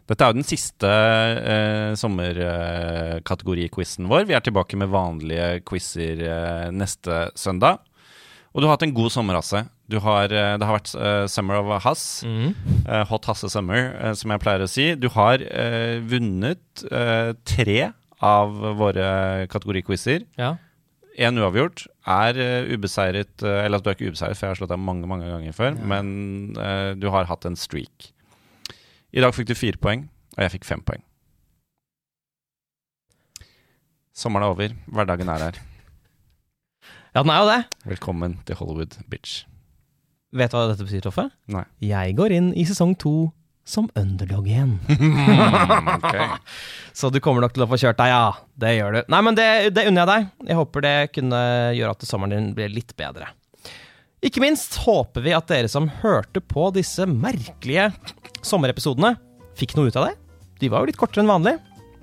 Dette 0.08 0.24
er 0.24 0.32
jo 0.32 0.38
den 0.40 0.48
siste 0.48 0.88
uh, 0.88 1.92
sommerkategoriquizen 2.00 4.08
vår. 4.10 4.24
Vi 4.26 4.34
er 4.34 4.42
tilbake 4.42 4.74
med 4.80 4.90
vanlige 4.90 5.60
quizer 5.68 6.18
eh, 6.24 6.70
neste 6.74 7.28
søndag. 7.38 7.78
Og 8.54 8.62
du 8.62 8.66
har 8.66 8.74
hatt 8.74 8.86
en 8.88 8.94
god 8.96 9.12
sommer, 9.12 9.36
Hasse. 9.38 9.60
Du 9.86 9.98
har, 10.02 10.32
eh, 10.32 10.56
det 10.58 10.66
har 10.66 10.78
vært 10.78 10.94
eh, 10.96 11.26
Summer 11.30 11.60
of 11.60 11.82
Hass. 11.84 12.04
Mm. 12.26 12.54
eh, 12.88 13.04
Hot 13.10 13.28
Hasse 13.28 13.50
Summer, 13.52 13.92
eh, 14.00 14.14
som 14.18 14.32
jeg 14.34 14.42
pleier 14.42 14.64
å 14.64 14.70
si. 14.72 14.86
Du 14.98 15.08
har 15.14 15.36
eh, 15.44 16.00
vunnet 16.08 16.82
eh, 16.88 17.30
tre 17.46 17.90
av 18.24 18.56
våre 18.80 19.06
kategoriquizer. 19.52 20.24
Ja. 20.40 20.56
Én 21.18 21.38
uavgjort. 21.40 21.82
Er 22.06 22.38
eh, 22.38 22.68
ubeseiret 22.74 23.42
eh, 23.42 23.64
Eller 23.66 23.82
du 23.82 23.90
er 23.90 23.96
ikke 23.96 24.12
ubeseiret, 24.12 24.38
for 24.38 24.46
jeg 24.46 24.54
har 24.54 24.60
slått 24.60 24.70
deg 24.70 24.78
mange 24.78 25.08
mange 25.10 25.26
ganger 25.26 25.56
før. 25.56 25.74
Men 25.82 26.12
uh, 26.54 26.94
du 26.94 27.08
har 27.10 27.26
hatt 27.26 27.48
en 27.48 27.58
streak. 27.58 28.12
I 29.10 29.24
dag 29.24 29.34
fikk 29.34 29.48
du 29.50 29.56
fire 29.58 29.80
poeng, 29.82 30.06
og 30.36 30.44
jeg 30.44 30.54
fikk 30.54 30.68
fem 30.68 30.84
poeng. 30.86 31.02
Sommeren 34.14 34.46
er 34.46 34.54
over. 34.54 34.74
Hverdagen 34.94 35.30
er 35.34 35.46
her. 35.48 35.58
ja, 37.14 37.22
den 37.22 37.34
er 37.34 37.42
jo 37.42 37.50
det. 37.50 37.60
Velkommen 37.96 38.38
til 38.46 38.60
Hollywood, 38.60 39.00
bitch. 39.10 39.42
Vet 40.38 40.52
du 40.52 40.58
hva 40.58 40.68
dette 40.68 40.84
betyr, 40.86 41.02
Toffe? 41.06 41.28
Nei. 41.50 41.64
Jeg 41.82 42.14
går 42.18 42.36
inn 42.36 42.52
i 42.52 42.66
sesong 42.68 42.94
to 43.00 43.30
som 43.68 43.90
underdog 43.98 44.46
igjen. 44.48 44.78
okay. 45.98 46.28
Så 46.92 47.10
du 47.12 47.20
kommer 47.20 47.44
nok 47.44 47.52
til 47.52 47.66
å 47.66 47.68
få 47.68 47.76
kjørt 47.80 47.98
deg, 48.00 48.12
ja. 48.14 48.30
Det 48.56 48.72
gjør 48.78 48.96
du. 48.96 49.00
Nei, 49.12 49.20
men 49.26 49.36
det, 49.36 49.48
det 49.76 49.84
unner 49.90 50.02
jeg 50.02 50.10
deg. 50.10 50.30
Jeg 50.48 50.58
håper 50.58 50.86
det 50.86 50.94
kunne 51.12 51.42
gjøre 51.76 51.92
at 51.92 52.06
sommeren 52.08 52.32
din 52.32 52.48
blir 52.56 52.72
litt 52.72 52.94
bedre. 52.98 53.28
Ikke 54.24 54.42
minst 54.42 54.80
håper 54.82 55.22
vi 55.22 55.36
at 55.36 55.46
dere 55.50 55.68
som 55.70 55.90
hørte 56.00 56.40
på 56.42 56.70
disse 56.74 57.04
merkelige 57.06 57.90
sommerepisodene, 58.42 59.14
fikk 59.58 59.76
noe 59.76 59.92
ut 59.92 59.98
av 60.00 60.08
det. 60.08 60.16
De 60.62 60.70
var 60.72 60.82
jo 60.82 60.90
litt 60.90 60.98
kortere 60.98 61.22
enn 61.22 61.30
vanlig, 61.30 61.58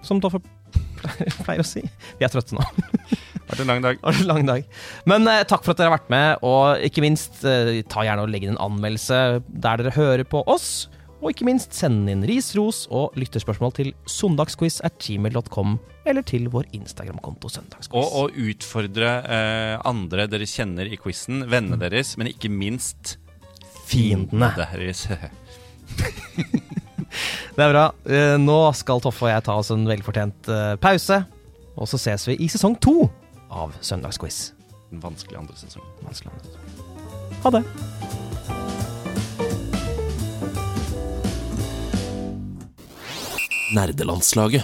som 0.05 0.21
Toffe 0.23 0.39
pleier 1.43 1.63
å 1.63 1.67
si. 1.67 1.83
Vi 2.19 2.27
er 2.27 2.31
trøtte 2.31 2.55
nå. 2.55 2.63
Vært 3.49 3.61
en 3.61 3.69
lang 3.69 3.81
dag. 3.83 3.99
Det 4.01 4.13
en 4.21 4.29
lang 4.29 4.47
dag. 4.47 4.69
Men 5.09 5.27
eh, 5.29 5.43
takk 5.45 5.65
for 5.65 5.75
at 5.75 5.81
dere 5.81 5.91
har 5.91 5.99
vært 5.99 6.13
med, 6.13 6.45
og 6.45 6.85
ikke 6.87 7.03
minst, 7.03 7.43
eh, 7.45 7.81
ta 7.89 8.05
gjerne 8.05 8.23
og 8.25 8.31
legg 8.33 8.45
inn 8.45 8.55
en 8.55 8.63
anmeldelse 8.71 9.19
der 9.45 9.81
dere 9.81 9.93
hører 9.97 10.25
på 10.29 10.41
oss. 10.49 10.87
Og 11.25 11.31
ikke 11.33 11.47
minst 11.47 11.73
send 11.73 12.05
inn 12.11 12.21
ris, 12.29 12.51
ros 12.53 12.83
og 12.93 13.15
lytterspørsmål 13.17 13.71
til 13.73 13.87
søndagsquiz 14.05 14.77
at 14.85 14.99
gmail.com 15.01 15.79
eller 16.05 16.21
til 16.21 16.45
vår 16.53 16.67
Instagram-konto 16.77 17.49
Søndagsquiz. 17.49 17.97
Og 17.97 18.13
og 18.29 18.37
utfordre 18.45 19.09
eh, 19.25 19.73
andre 19.89 20.27
dere 20.29 20.45
kjenner 20.45 20.85
i 20.85 20.99
quizen, 21.01 21.47
vennene 21.49 21.81
deres, 21.81 22.13
men 22.21 22.29
ikke 22.29 22.51
minst 22.53 23.15
Fiendene. 23.89 24.51
deres. 24.57 25.07
Det 27.55 27.63
er 27.63 27.71
bra. 27.71 27.85
Eh, 28.05 28.35
Nå 28.41 28.57
skal 28.77 29.01
Toffe 29.01 29.25
og 29.25 29.31
jeg 29.31 29.45
ta 29.47 29.55
oss 29.61 29.71
en 29.73 29.87
velfortjent 29.89 30.49
eh, 30.51 30.75
pause, 30.81 31.21
og 31.75 31.89
så 31.89 31.97
ses 32.01 32.27
vi 32.29 32.37
i 32.45 32.49
sesong 32.51 32.77
to 32.83 33.07
av 33.49 33.73
Søndagsquiz. 33.81 34.51
Den 34.91 35.01
vanskelige 35.01 35.41
andre 35.41 35.57
sesongen. 35.57 35.89
Vanskelig. 36.05 36.33
Ha 37.45 37.55
det. 37.57 37.63
Nerdelandslaget. 43.75 44.63